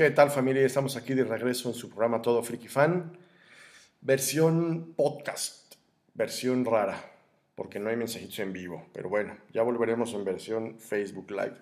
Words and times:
¿Qué 0.00 0.10
tal 0.10 0.30
familia? 0.30 0.64
Estamos 0.64 0.96
aquí 0.96 1.12
de 1.12 1.24
regreso 1.24 1.68
en 1.68 1.74
su 1.74 1.90
programa 1.90 2.22
Todo 2.22 2.42
Freaky 2.42 2.68
Fan, 2.68 3.18
versión 4.00 4.94
podcast, 4.96 5.74
versión 6.14 6.64
rara, 6.64 6.98
porque 7.54 7.78
no 7.78 7.90
hay 7.90 7.96
mensajitos 7.96 8.38
en 8.38 8.54
vivo, 8.54 8.86
pero 8.94 9.10
bueno, 9.10 9.36
ya 9.52 9.62
volveremos 9.62 10.14
en 10.14 10.24
versión 10.24 10.78
Facebook 10.78 11.30
Live. 11.30 11.54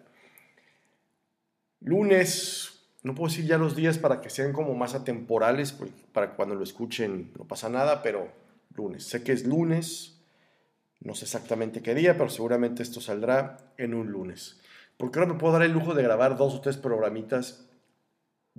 Lunes, 1.80 2.78
no 3.02 3.16
puedo 3.16 3.28
decir 3.28 3.45
ya 3.45 3.59
los 3.59 3.74
días 3.74 3.98
para 3.98 4.20
que 4.20 4.30
sean 4.30 4.52
como 4.52 4.73
más 4.77 4.95
atemporales, 4.95 5.73
pues, 5.73 5.91
para 6.12 6.36
cuando 6.36 6.55
lo 6.55 6.62
escuchen 6.62 7.32
no 7.36 7.45
pasa 7.45 7.68
nada, 7.68 8.05
pero 8.05 8.30
lunes, 8.73 9.02
sé 9.02 9.24
que 9.24 9.32
es 9.32 9.48
lunes, 9.48 10.20
no 11.00 11.16
sé 11.16 11.24
exactamente 11.24 11.82
qué 11.82 11.92
día, 11.92 12.16
pero 12.16 12.30
seguramente 12.30 12.84
esto 12.84 13.00
saldrá 13.00 13.73
en 13.78 13.95
un 13.95 14.12
lunes. 14.12 14.60
Porque 14.96 15.18
ahora 15.18 15.32
me 15.32 15.41
puedo 15.41 15.55
dar 15.55 15.64
el 15.64 15.73
lujo 15.73 15.95
de 15.95 16.05
grabar 16.05 16.36
dos 16.36 16.55
o 16.55 16.60
tres 16.60 16.77
programitas 16.77 17.67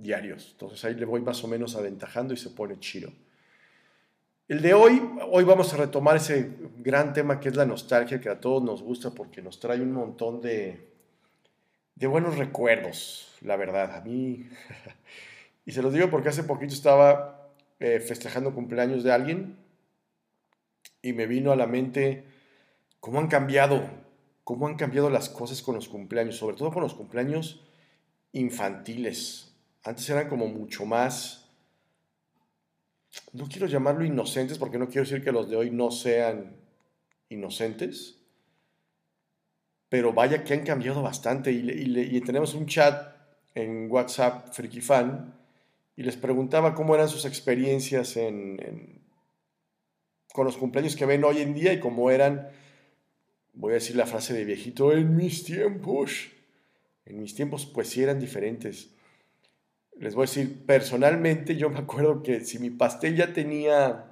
diarios. 0.02 0.50
Entonces 0.52 0.84
ahí 0.84 0.94
le 0.94 1.04
voy 1.04 1.20
más 1.20 1.42
o 1.44 1.48
menos 1.48 1.76
aventajando 1.76 2.34
y 2.34 2.36
se 2.36 2.50
pone 2.50 2.78
chido. 2.78 3.10
El 4.48 4.62
de 4.62 4.74
hoy, 4.74 5.00
hoy 5.30 5.44
vamos 5.44 5.72
a 5.72 5.76
retomar 5.76 6.16
ese 6.16 6.56
gran 6.78 7.12
tema 7.12 7.38
que 7.38 7.48
es 7.48 7.56
la 7.56 7.66
nostalgia, 7.66 8.20
que 8.20 8.28
a 8.28 8.40
todos 8.40 8.62
nos 8.62 8.82
gusta 8.82 9.10
porque 9.10 9.42
nos 9.42 9.60
trae 9.60 9.80
un 9.80 9.92
montón 9.92 10.40
de, 10.40 10.88
de 11.94 12.06
buenos 12.06 12.36
recuerdos, 12.36 13.36
la 13.42 13.56
verdad. 13.56 13.94
A 13.94 14.00
mí, 14.00 14.48
y 15.66 15.72
se 15.72 15.82
los 15.82 15.92
digo 15.92 16.10
porque 16.10 16.30
hace 16.30 16.42
poquito 16.42 16.74
estaba 16.74 17.48
eh, 17.78 18.00
festejando 18.00 18.52
cumpleaños 18.52 19.04
de 19.04 19.12
alguien 19.12 19.56
y 21.00 21.12
me 21.12 21.26
vino 21.26 21.52
a 21.52 21.56
la 21.56 21.68
mente 21.68 22.24
cómo 22.98 23.20
han 23.20 23.28
cambiado, 23.28 23.88
cómo 24.42 24.66
han 24.66 24.76
cambiado 24.76 25.10
las 25.10 25.28
cosas 25.28 25.62
con 25.62 25.76
los 25.76 25.88
cumpleaños, 25.88 26.36
sobre 26.36 26.56
todo 26.56 26.72
con 26.72 26.82
los 26.82 26.94
cumpleaños 26.94 27.64
infantiles 28.32 29.49
antes 29.82 30.08
eran 30.10 30.28
como 30.28 30.46
mucho 30.46 30.84
más, 30.84 31.48
no 33.32 33.46
quiero 33.48 33.66
llamarlo 33.66 34.04
inocentes 34.04 34.58
porque 34.58 34.78
no 34.78 34.86
quiero 34.86 35.02
decir 35.02 35.22
que 35.22 35.32
los 35.32 35.48
de 35.48 35.56
hoy 35.56 35.70
no 35.70 35.90
sean 35.90 36.56
inocentes, 37.28 38.18
pero 39.88 40.12
vaya 40.12 40.44
que 40.44 40.54
han 40.54 40.64
cambiado 40.64 41.02
bastante 41.02 41.50
y, 41.50 42.20
tenemos 42.20 42.54
un 42.54 42.66
chat 42.66 43.16
en 43.54 43.90
WhatsApp 43.90 44.52
Freaky 44.52 44.80
Fan 44.80 45.34
y 45.96 46.02
les 46.02 46.16
preguntaba 46.16 46.74
cómo 46.74 46.94
eran 46.94 47.08
sus 47.08 47.24
experiencias 47.24 48.16
con 50.32 50.44
los 50.44 50.56
cumpleaños 50.56 50.94
que 50.94 51.06
ven 51.06 51.24
hoy 51.24 51.38
en 51.38 51.54
día 51.54 51.72
y 51.72 51.80
cómo 51.80 52.10
eran, 52.10 52.48
voy 53.54 53.72
a 53.72 53.74
decir 53.74 53.96
la 53.96 54.06
frase 54.06 54.32
de 54.34 54.44
viejito, 54.44 54.92
en 54.92 55.16
mis 55.16 55.42
tiempos. 55.44 56.28
En 57.04 57.20
mis 57.20 57.34
tiempos 57.34 57.66
pues 57.66 57.88
sí 57.88 58.02
eran 58.02 58.20
diferentes 58.20 58.90
les 60.00 60.14
voy 60.14 60.22
a 60.22 60.26
decir, 60.26 60.64
personalmente 60.64 61.56
yo 61.56 61.68
me 61.68 61.78
acuerdo 61.78 62.22
que 62.22 62.40
si 62.40 62.58
mi 62.58 62.70
pastel 62.70 63.16
ya 63.16 63.34
tenía 63.34 64.06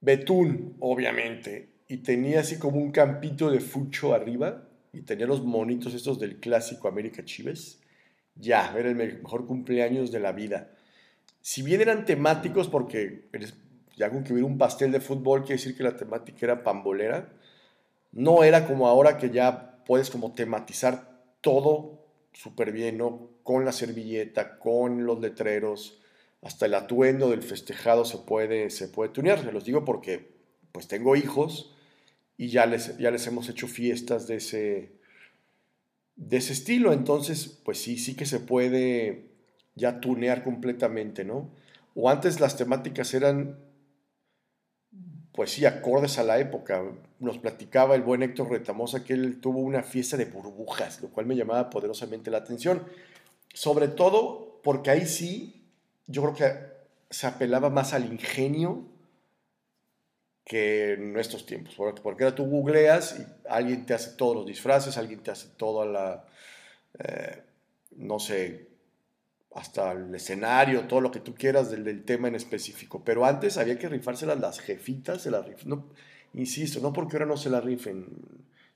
betún, 0.00 0.76
obviamente, 0.78 1.70
y 1.88 1.98
tenía 1.98 2.40
así 2.40 2.58
como 2.58 2.78
un 2.78 2.92
campito 2.92 3.50
de 3.50 3.58
fucho 3.58 4.14
arriba, 4.14 4.68
y 4.92 5.00
tenía 5.00 5.26
los 5.26 5.42
monitos 5.42 5.94
estos 5.94 6.20
del 6.20 6.38
clásico 6.38 6.86
América 6.86 7.24
Chives, 7.24 7.80
ya, 8.36 8.72
era 8.78 8.88
el 8.88 8.94
mejor 8.94 9.46
cumpleaños 9.46 10.12
de 10.12 10.20
la 10.20 10.30
vida. 10.30 10.70
Si 11.40 11.62
bien 11.62 11.80
eran 11.80 12.04
temáticos, 12.04 12.68
porque 12.68 13.28
ya 13.96 14.10
con 14.10 14.22
que 14.22 14.32
hubiera 14.32 14.46
un 14.46 14.58
pastel 14.58 14.92
de 14.92 15.00
fútbol 15.00 15.40
quiere 15.40 15.56
decir 15.56 15.76
que 15.76 15.82
la 15.82 15.96
temática 15.96 16.38
era 16.42 16.62
pambolera, 16.62 17.32
no 18.12 18.44
era 18.44 18.64
como 18.64 18.86
ahora 18.86 19.18
que 19.18 19.30
ya 19.30 19.82
puedes 19.84 20.08
como 20.08 20.34
tematizar 20.34 21.20
todo 21.40 22.03
súper 22.34 22.72
bien, 22.72 22.98
¿no? 22.98 23.30
Con 23.42 23.64
la 23.64 23.72
servilleta, 23.72 24.58
con 24.58 25.06
los 25.06 25.20
letreros, 25.20 26.00
hasta 26.42 26.66
el 26.66 26.74
atuendo 26.74 27.30
del 27.30 27.42
festejado 27.42 28.04
se 28.04 28.18
puede, 28.18 28.68
se 28.68 28.88
puede 28.88 29.10
tunear. 29.10 29.42
Se 29.42 29.52
los 29.52 29.64
digo 29.64 29.84
porque 29.84 30.34
pues 30.72 30.86
tengo 30.88 31.16
hijos 31.16 31.74
y 32.36 32.48
ya 32.48 32.66
les, 32.66 32.98
ya 32.98 33.10
les 33.10 33.26
hemos 33.26 33.48
hecho 33.48 33.66
fiestas 33.66 34.26
de 34.26 34.36
ese, 34.36 34.92
de 36.16 36.36
ese 36.36 36.52
estilo. 36.52 36.92
Entonces, 36.92 37.60
pues 37.64 37.78
sí, 37.78 37.96
sí 37.96 38.14
que 38.14 38.26
se 38.26 38.40
puede 38.40 39.30
ya 39.74 40.00
tunear 40.00 40.44
completamente, 40.44 41.24
¿no? 41.24 41.50
O 41.94 42.10
antes 42.10 42.40
las 42.40 42.56
temáticas 42.56 43.14
eran, 43.14 43.56
pues 45.34 45.50
sí, 45.50 45.66
acordes 45.66 46.18
a 46.18 46.22
la 46.22 46.38
época 46.38 46.84
nos 47.18 47.38
platicaba 47.38 47.96
el 47.96 48.02
buen 48.02 48.22
Héctor 48.22 48.50
Retamosa 48.50 49.04
que 49.04 49.14
él 49.14 49.40
tuvo 49.40 49.58
una 49.60 49.82
fiesta 49.82 50.16
de 50.16 50.26
burbujas, 50.26 51.02
lo 51.02 51.08
cual 51.08 51.26
me 51.26 51.34
llamaba 51.34 51.70
poderosamente 51.70 52.30
la 52.30 52.38
atención. 52.38 52.84
Sobre 53.52 53.88
todo 53.88 54.60
porque 54.62 54.90
ahí 54.90 55.06
sí, 55.06 55.66
yo 56.06 56.22
creo 56.22 56.34
que 56.34 56.74
se 57.10 57.26
apelaba 57.26 57.68
más 57.68 57.94
al 57.94 58.04
ingenio 58.06 58.84
que 60.44 60.92
en 60.92 61.12
nuestros 61.12 61.46
tiempos. 61.46 61.74
Porque 61.74 62.24
ahora 62.24 62.36
tú 62.36 62.44
googleas 62.44 63.18
y 63.18 63.48
alguien 63.48 63.86
te 63.86 63.94
hace 63.94 64.12
todos 64.12 64.36
los 64.36 64.46
disfraces, 64.46 64.96
alguien 64.96 65.20
te 65.20 65.32
hace 65.32 65.48
toda 65.56 65.84
la, 65.84 66.24
eh, 66.98 67.42
no 67.96 68.20
sé, 68.20 68.68
hasta 69.54 69.92
el 69.92 70.14
escenario, 70.14 70.86
todo 70.88 71.00
lo 71.00 71.10
que 71.10 71.20
tú 71.20 71.34
quieras 71.34 71.70
del, 71.70 72.04
tema 72.04 72.28
en 72.28 72.34
específico. 72.34 73.02
Pero 73.04 73.24
antes 73.24 73.56
había 73.56 73.78
que 73.78 73.88
rifárselas 73.88 74.40
las 74.40 74.60
jefitas, 74.60 75.22
se 75.22 75.30
las 75.30 75.46
no, 75.64 75.86
Insisto, 76.34 76.80
no 76.80 76.92
porque 76.92 77.16
ahora 77.16 77.26
no 77.26 77.36
se 77.36 77.48
la 77.48 77.60
rifen, 77.60 78.06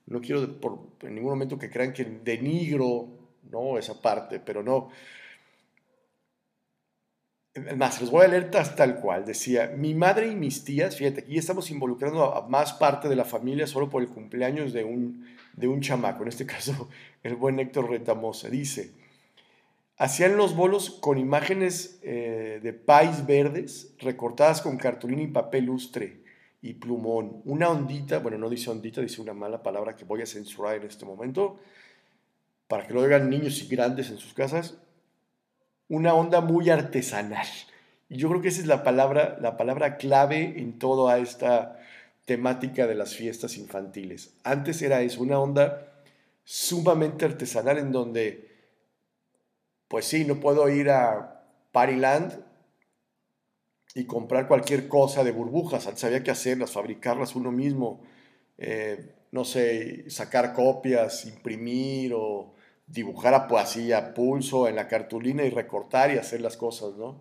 no 0.06 0.21
quiero 0.21 0.61
por, 0.61 0.78
en 1.03 1.16
ningún 1.16 1.31
momento 1.31 1.59
que 1.59 1.69
crean 1.69 1.93
que 1.93 2.05
denigro 2.05 3.09
¿no? 3.50 3.78
esa 3.78 4.00
parte, 4.00 4.39
pero 4.39 4.62
no. 4.62 4.91
Más, 7.77 8.00
los 8.00 8.12
voy 8.12 8.25
a 8.25 8.28
leer 8.28 8.53
tal 8.53 9.00
cual. 9.00 9.25
Decía, 9.25 9.72
mi 9.77 9.93
madre 9.95 10.28
y 10.28 10.37
mis 10.37 10.62
tías, 10.62 10.97
fíjate, 10.97 11.22
aquí 11.22 11.37
estamos 11.37 11.69
involucrando 11.72 12.33
a, 12.33 12.47
más 12.49 12.72
parte 12.75 13.09
de 13.09 13.16
la 13.16 13.25
familia 13.25 13.66
solo 13.66 13.91
por 13.91 14.00
el 14.03 14.09
cumpleaños 14.09 14.72
de 14.72 14.84
un, 14.84 15.27
de 15.55 15.66
un 15.66 15.81
chamaco, 15.81 16.22
en 16.22 16.28
este 16.28 16.47
caso 16.47 16.89
el 17.25 17.34
buen 17.34 17.59
Héctor 17.59 17.91
Retamosa. 17.91 18.49
Dice, 18.49 18.93
hacían 19.98 20.36
los 20.36 20.56
bolos 20.56 20.91
con 20.91 21.19
imágenes 21.19 21.98
eh, 22.03 22.60
de 22.62 22.72
país 22.72 23.26
verdes 23.26 23.94
recortadas 23.98 24.62
con 24.62 24.78
cartulina 24.78 25.22
y 25.22 25.26
papel 25.28 25.66
lustre 25.66 26.22
y 26.62 26.75
plumón. 26.75 27.42
Una 27.44 27.69
ondita, 27.69 28.19
bueno, 28.20 28.38
no 28.38 28.48
dice 28.48 28.70
ondita, 28.70 29.00
dice 29.00 29.20
una 29.20 29.34
mala 29.34 29.62
palabra 29.62 29.97
que 29.97 30.04
voy 30.04 30.22
a 30.22 30.26
censurar 30.26 30.76
en 30.76 30.84
este 30.84 31.04
momento, 31.04 31.59
para 32.69 32.86
que 32.86 32.94
lo 32.94 33.00
oigan 33.00 33.28
niños 33.28 33.62
y 33.62 33.69
grandes 33.69 34.10
en 34.10 34.19
sus 34.19 34.34
casas. 34.34 34.78
Una 35.88 36.15
onda 36.15 36.41
muy 36.41 36.70
artesanal. 36.70 37.47
Y 38.09 38.16
yo 38.16 38.28
creo 38.28 38.41
que 38.41 38.48
esa 38.48 38.60
es 38.60 38.66
la 38.66 38.84
palabra, 38.84 39.38
la 39.41 39.56
palabra 39.56 39.97
clave 39.97 40.54
en 40.56 40.78
toda 40.78 41.19
esta 41.19 41.78
temática 42.25 42.86
de 42.86 42.94
las 42.94 43.15
fiestas 43.15 43.56
infantiles. 43.56 44.34
Antes 44.44 44.82
era 44.82 45.00
eso, 45.00 45.22
una 45.22 45.38
onda 45.38 45.88
sumamente 46.44 47.25
artesanal 47.25 47.78
en 47.78 47.91
donde, 47.91 48.48
pues 49.88 50.04
sí, 50.04 50.25
no 50.25 50.38
puedo 50.41 50.69
ir 50.69 50.91
a 50.91 51.44
Pariland 51.72 52.44
y 53.94 54.04
comprar 54.04 54.47
cualquier 54.47 54.87
cosa 54.87 55.25
de 55.25 55.32
burbujas. 55.32 55.87
Antes 55.87 56.04
había 56.04 56.22
que 56.22 56.31
hacerlas, 56.31 56.72
fabricarlas 56.72 57.34
uno 57.34 57.50
mismo. 57.50 58.00
Eh, 58.59 59.15
no 59.31 59.44
sé, 59.44 60.09
sacar 60.10 60.53
copias, 60.53 61.27
imprimir 61.27 62.12
o 62.15 62.54
dibujar 62.87 63.34
a, 63.34 63.47
así, 63.60 63.93
a 63.93 64.15
pulso 64.15 64.69
en 64.69 64.77
la 64.77 64.88
cartulina 64.88 65.44
y 65.44 65.50
recortar 65.50 66.12
y 66.12 66.19
hacer 66.19 66.41
las 66.41 66.56
cosas, 66.56 66.97
¿no? 66.97 67.21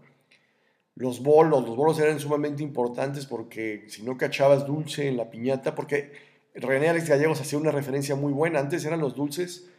Los 0.96 1.22
bolos, 1.22 1.68
los 1.68 1.76
bolos 1.76 2.00
eran 2.00 2.20
sumamente 2.20 2.64
importantes 2.64 3.26
porque 3.26 3.86
si 3.88 4.02
no 4.04 4.18
cachabas 4.18 4.66
dulce 4.66 5.08
en 5.08 5.18
la 5.18 5.30
piñata, 5.30 5.76
porque 5.76 6.12
René 6.56 6.90
Alex 6.90 7.10
Gallegos 7.10 7.40
hacía 7.40 7.60
una 7.60 7.72
referencia 7.72 8.16
muy 8.16 8.34
buena, 8.34 8.60
antes 8.60 8.84
eran 8.84 9.00
los 9.00 9.16
dulces, 9.16 9.70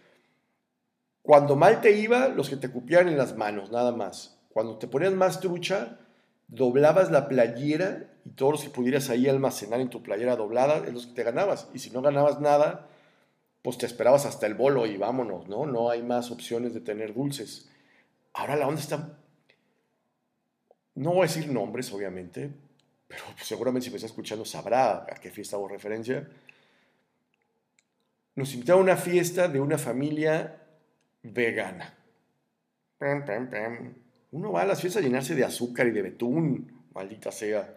cuando 1.29 1.57
mal 1.57 1.83
te 1.83 1.93
iba, 1.93 2.29
los 2.29 2.49
que 2.49 2.57
te 2.57 2.71
cupían 2.71 3.07
en 3.07 3.19
las 3.19 3.37
manos, 3.37 3.71
nada 3.71 3.93
más. 3.93 4.39
Cuando 4.49 4.79
te 4.79 4.89
ponías 4.89 5.13
más 5.13 5.41
trucha, 5.41 5.99
doblabas 6.47 7.11
la 7.11 7.29
playera 7.29 8.15
y 8.25 8.31
todos 8.31 8.53
los 8.53 8.63
que 8.63 8.71
pudieras 8.71 9.11
ahí 9.11 9.29
almacenar 9.29 9.83
en 9.83 9.91
tu 9.91 10.03
playera 10.03 10.37
doblada 10.37 10.79
es 10.87 10.95
los 10.95 11.07
que 11.07 11.13
te 11.13 11.25
ganabas. 11.25 11.69
Y 11.75 11.81
si 11.81 11.91
no 11.91 12.01
ganabas 12.01 12.41
nada, 12.41 12.89
pues 13.61 13.77
te 13.77 13.85
esperabas 13.85 14.25
hasta 14.25 14.47
el 14.47 14.55
bolo 14.55 14.87
y 14.87 14.97
vámonos, 14.97 15.49
¿no? 15.49 15.67
No 15.67 15.91
hay 15.91 16.03
más 16.03 16.31
opciones 16.31 16.73
de 16.73 16.81
tener 16.81 17.13
dulces. 17.13 17.69
Ahora 18.33 18.57
la 18.57 18.67
onda 18.67 18.81
está... 18.81 19.19
No 20.95 21.11
voy 21.11 21.25
a 21.25 21.29
decir 21.29 21.53
nombres, 21.53 21.93
obviamente, 21.93 22.51
pero 23.07 23.25
seguramente 23.43 23.85
si 23.85 23.91
me 23.91 23.97
está 23.97 24.07
escuchando 24.07 24.47
sabrá 24.47 25.05
a 25.07 25.15
qué 25.21 25.31
fiesta 25.31 25.57
hago 25.57 25.69
referencia. 25.69 26.27
Nos 28.35 28.55
invitaron 28.55 28.81
a 28.81 28.93
una 28.93 28.97
fiesta 28.97 29.47
de 29.47 29.61
una 29.61 29.77
familia 29.77 30.65
vegana. 31.23 31.95
Uno 34.31 34.53
va 34.53 34.63
a 34.63 34.67
las 34.67 34.81
fiestas 34.81 35.03
a 35.03 35.07
llenarse 35.07 35.35
de 35.35 35.45
azúcar 35.45 35.87
y 35.87 35.93
de 35.93 36.03
betún, 36.03 36.85
maldita 36.93 37.33
sea. 37.33 37.77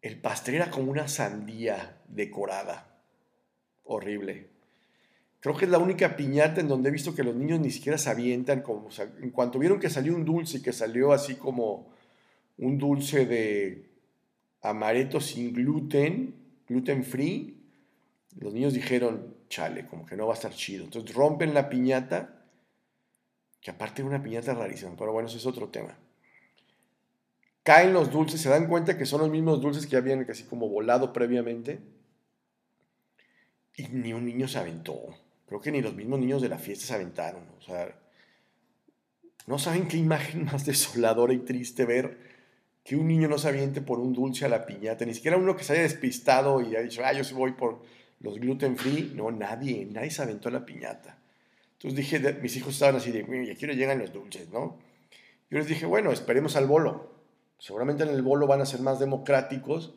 El 0.00 0.20
pastel 0.20 0.56
era 0.56 0.70
como 0.70 0.90
una 0.90 1.08
sandía 1.08 2.02
decorada. 2.08 3.00
Horrible. 3.84 4.48
Creo 5.40 5.56
que 5.56 5.66
es 5.66 5.70
la 5.70 5.78
única 5.78 6.16
piñata 6.16 6.60
en 6.60 6.68
donde 6.68 6.88
he 6.88 6.92
visto 6.92 7.14
que 7.14 7.22
los 7.22 7.34
niños 7.34 7.60
ni 7.60 7.70
siquiera 7.70 7.98
se 7.98 8.10
avientan. 8.10 8.62
Como, 8.62 8.88
en 9.20 9.30
cuanto 9.30 9.58
vieron 9.58 9.80
que 9.80 9.90
salió 9.90 10.14
un 10.14 10.24
dulce 10.24 10.58
y 10.58 10.62
que 10.62 10.72
salió 10.72 11.12
así 11.12 11.34
como 11.34 11.92
un 12.58 12.78
dulce 12.78 13.26
de 13.26 13.90
amaretto 14.62 15.20
sin 15.20 15.52
gluten, 15.52 16.34
gluten 16.66 17.04
free, 17.04 17.60
los 18.38 18.54
niños 18.54 18.72
dijeron, 18.72 19.33
chale, 19.54 19.86
como 19.86 20.04
que 20.04 20.16
no 20.16 20.26
va 20.26 20.32
a 20.32 20.36
estar 20.36 20.52
chido. 20.52 20.84
Entonces 20.84 21.14
rompen 21.14 21.54
la 21.54 21.68
piñata, 21.68 22.44
que 23.60 23.70
aparte 23.70 24.02
era 24.02 24.08
una 24.08 24.22
piñata 24.22 24.52
rarísima, 24.54 24.96
pero 24.96 25.12
bueno, 25.12 25.28
ese 25.28 25.38
es 25.38 25.46
otro 25.46 25.68
tema. 25.68 25.96
Caen 27.62 27.92
los 27.92 28.10
dulces, 28.10 28.40
se 28.40 28.48
dan 28.48 28.66
cuenta 28.66 28.98
que 28.98 29.06
son 29.06 29.20
los 29.20 29.30
mismos 29.30 29.60
dulces 29.60 29.86
que 29.86 29.96
habían 29.96 30.24
casi 30.24 30.44
como 30.44 30.68
volado 30.68 31.12
previamente. 31.12 31.80
Y 33.76 33.88
ni 33.88 34.12
un 34.12 34.26
niño 34.26 34.48
se 34.48 34.58
aventó. 34.58 35.00
Creo 35.46 35.60
que 35.60 35.72
ni 35.72 35.80
los 35.80 35.94
mismos 35.94 36.18
niños 36.18 36.42
de 36.42 36.48
la 36.48 36.58
fiesta 36.58 36.86
se 36.86 36.94
aventaron. 36.94 37.48
O 37.58 37.62
sea, 37.62 37.96
no 39.46 39.58
saben 39.58 39.88
qué 39.88 39.96
imagen 39.96 40.44
más 40.52 40.66
desoladora 40.66 41.32
y 41.32 41.38
triste 41.38 41.84
ver 41.84 42.18
que 42.82 42.96
un 42.96 43.08
niño 43.08 43.28
no 43.28 43.38
se 43.38 43.48
aviente 43.48 43.80
por 43.80 43.98
un 43.98 44.12
dulce 44.12 44.44
a 44.44 44.48
la 44.48 44.66
piñata, 44.66 45.06
ni 45.06 45.14
siquiera 45.14 45.38
uno 45.38 45.56
que 45.56 45.64
se 45.64 45.72
haya 45.72 45.82
despistado 45.82 46.60
y 46.60 46.66
haya 46.66 46.82
dicho, 46.82 47.02
ah, 47.02 47.14
yo 47.14 47.24
voy 47.34 47.52
por 47.52 47.80
los 48.24 48.40
gluten 48.40 48.76
free. 48.76 49.12
No, 49.14 49.30
nadie, 49.30 49.86
nadie 49.86 50.10
se 50.10 50.22
aventó 50.22 50.50
la 50.50 50.64
piñata. 50.64 51.18
Entonces 51.74 51.96
dije, 51.96 52.32
mis 52.40 52.56
hijos 52.56 52.74
estaban 52.74 52.96
así 52.96 53.12
de, 53.12 53.46
ya 53.46 53.54
quiero 53.54 53.74
llegan 53.74 53.98
los 53.98 54.12
dulces, 54.12 54.48
¿no? 54.50 54.78
Yo 55.50 55.58
les 55.58 55.68
dije, 55.68 55.86
bueno, 55.86 56.10
esperemos 56.10 56.56
al 56.56 56.66
bolo. 56.66 57.12
Seguramente 57.58 58.02
en 58.02 58.08
el 58.08 58.22
bolo 58.22 58.46
van 58.46 58.62
a 58.62 58.66
ser 58.66 58.80
más 58.80 58.98
democráticos 58.98 59.94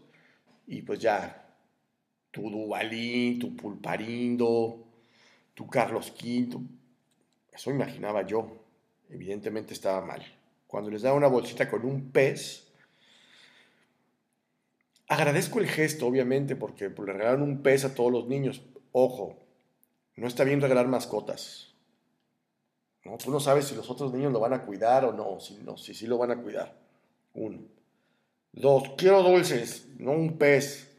y 0.67 0.81
pues 0.81 0.99
ya, 0.99 1.55
tu 2.31 2.49
Duvalín, 2.49 3.39
tu 3.39 3.55
Pulparindo, 3.55 4.85
tu 5.53 5.67
Carlos 5.67 6.13
V, 6.21 6.59
eso 7.51 7.71
imaginaba 7.71 8.23
yo. 8.23 8.63
Evidentemente 9.09 9.73
estaba 9.73 10.05
mal. 10.05 10.21
Cuando 10.67 10.91
les 10.91 11.01
daba 11.01 11.15
una 11.15 11.27
bolsita 11.27 11.69
con 11.69 11.85
un 11.85 12.11
pez, 12.11 12.66
Agradezco 15.07 15.59
el 15.59 15.67
gesto, 15.67 16.05
obviamente, 16.05 16.55
porque 16.55 16.89
le 16.89 17.13
regalaron 17.13 17.41
un 17.41 17.63
pez 17.63 17.85
a 17.85 17.95
todos 17.95 18.11
los 18.11 18.27
niños. 18.27 18.61
Ojo, 18.91 19.37
no 20.15 20.27
está 20.27 20.43
bien 20.43 20.59
regalar 20.59 20.87
mascotas. 20.87 21.73
¿no? 23.05 23.17
Tú 23.17 23.31
no 23.31 23.39
sabes 23.39 23.65
si 23.65 23.75
los 23.75 23.89
otros 23.89 24.13
niños 24.13 24.33
lo 24.33 24.41
van 24.41 24.53
a 24.53 24.63
cuidar 24.63 25.05
o 25.05 25.13
no, 25.13 25.39
si 25.39 25.55
no, 25.63 25.77
si 25.77 25.93
sí 25.93 26.07
lo 26.07 26.17
van 26.17 26.31
a 26.31 26.41
cuidar. 26.41 26.77
Uno. 27.33 27.59
Dos, 28.51 28.91
quiero 28.97 29.23
dulces, 29.23 29.87
no 29.97 30.11
un 30.11 30.37
pez. 30.37 30.91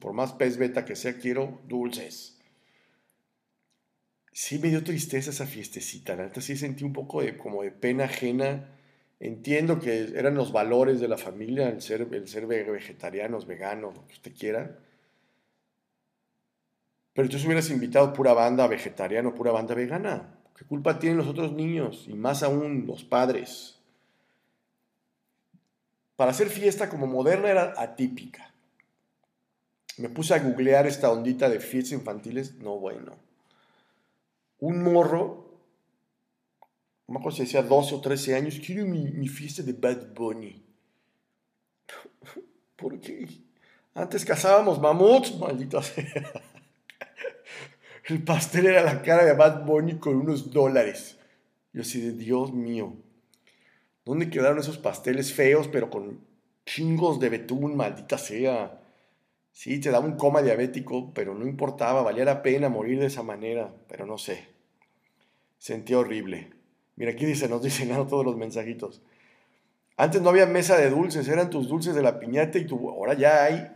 Por 0.00 0.12
más 0.12 0.32
pez 0.32 0.58
beta 0.58 0.84
que 0.84 0.96
sea, 0.96 1.16
quiero 1.16 1.60
dulces. 1.66 2.38
Sí 4.32 4.58
me 4.58 4.68
dio 4.68 4.84
tristeza 4.84 5.30
esa 5.30 5.46
fiestecita, 5.46 6.14
la 6.14 6.30
sí 6.34 6.56
sentí 6.58 6.84
un 6.84 6.92
poco 6.92 7.22
de, 7.22 7.38
como 7.38 7.62
de 7.62 7.70
pena 7.70 8.04
ajena 8.04 8.75
Entiendo 9.18 9.80
que 9.80 10.12
eran 10.14 10.34
los 10.34 10.52
valores 10.52 11.00
de 11.00 11.08
la 11.08 11.16
familia, 11.16 11.68
el 11.68 11.80
ser, 11.80 12.06
el 12.10 12.28
ser 12.28 12.46
vegetarianos, 12.46 13.46
veganos, 13.46 13.94
lo 13.94 14.06
que 14.06 14.12
usted 14.12 14.32
quiera. 14.34 14.78
Pero 17.14 17.28
tú 17.30 17.38
hubieras 17.38 17.70
invitado 17.70 18.12
pura 18.12 18.34
banda 18.34 18.66
vegetariana 18.66 19.30
o 19.30 19.34
pura 19.34 19.52
banda 19.52 19.74
vegana. 19.74 20.38
¿Qué 20.54 20.66
culpa 20.66 20.98
tienen 20.98 21.16
los 21.16 21.28
otros 21.28 21.52
niños? 21.52 22.04
Y 22.08 22.14
más 22.14 22.42
aún 22.42 22.86
los 22.86 23.04
padres. 23.04 23.78
Para 26.16 26.32
hacer 26.32 26.48
fiesta 26.48 26.90
como 26.90 27.06
moderna 27.06 27.50
era 27.50 27.74
atípica. 27.76 28.52
Me 29.96 30.10
puse 30.10 30.34
a 30.34 30.38
googlear 30.40 30.86
esta 30.86 31.10
ondita 31.10 31.48
de 31.48 31.60
fiestas 31.60 31.92
infantiles. 31.92 32.56
No, 32.56 32.78
bueno. 32.78 33.16
Un 34.58 34.82
morro 34.82 35.45
no 37.06 37.12
me 37.12 37.18
acuerdo 37.20 37.36
si 37.36 37.42
decía 37.44 37.62
12 37.62 37.94
o 37.94 38.00
13 38.00 38.34
años, 38.34 38.60
quiero 38.64 38.84
mi, 38.84 39.28
fiesta 39.28 39.62
de 39.62 39.72
Bad 39.72 40.12
Bunny. 40.12 40.64
¿Por 42.76 43.00
qué? 43.00 43.28
Antes 43.94 44.24
cazábamos 44.24 44.80
mamuts, 44.80 45.38
maldito 45.38 45.80
sea. 45.82 46.04
El 48.08 48.22
pastel 48.22 48.66
era 48.66 48.82
la 48.82 49.02
cara 49.02 49.24
de 49.24 49.34
Bad 49.34 49.64
Bunny 49.64 49.98
con 49.98 50.16
unos 50.16 50.50
dólares. 50.50 51.18
Yo 51.72 51.82
así 51.82 52.00
de 52.00 52.12
Dios 52.12 52.52
mío. 52.52 52.96
¿Dónde 54.04 54.30
quedaron 54.30 54.58
esos 54.58 54.78
pasteles 54.78 55.32
feos, 55.32 55.68
pero 55.68 55.90
con 55.90 56.20
chingos 56.64 57.18
de 57.20 57.28
betún, 57.28 57.76
maldita 57.76 58.18
sea? 58.18 58.80
Sí, 59.52 59.80
te 59.80 59.90
daba 59.90 60.06
un 60.06 60.16
coma 60.16 60.42
diabético, 60.42 61.12
pero 61.14 61.34
no 61.34 61.46
importaba, 61.46 62.02
valía 62.02 62.24
la 62.24 62.42
pena 62.42 62.68
morir 62.68 63.00
de 63.00 63.06
esa 63.06 63.22
manera, 63.22 63.74
pero 63.88 64.06
no 64.06 64.18
sé. 64.18 64.48
Sentía 65.58 65.98
horrible. 65.98 66.50
Mira, 66.96 67.12
aquí 67.12 67.26
dice, 67.26 67.48
nos 67.48 67.62
dicen 67.62 67.88
todos 68.08 68.24
los 68.24 68.36
mensajitos. 68.36 69.02
Antes 69.96 70.20
no 70.20 70.30
había 70.30 70.46
mesa 70.46 70.76
de 70.76 70.90
dulces, 70.90 71.28
eran 71.28 71.48
tus 71.48 71.68
dulces 71.68 71.94
de 71.94 72.02
la 72.02 72.18
piñata 72.18 72.58
y 72.58 72.66
tu, 72.66 72.90
ahora 72.90 73.14
ya 73.14 73.44
hay 73.44 73.70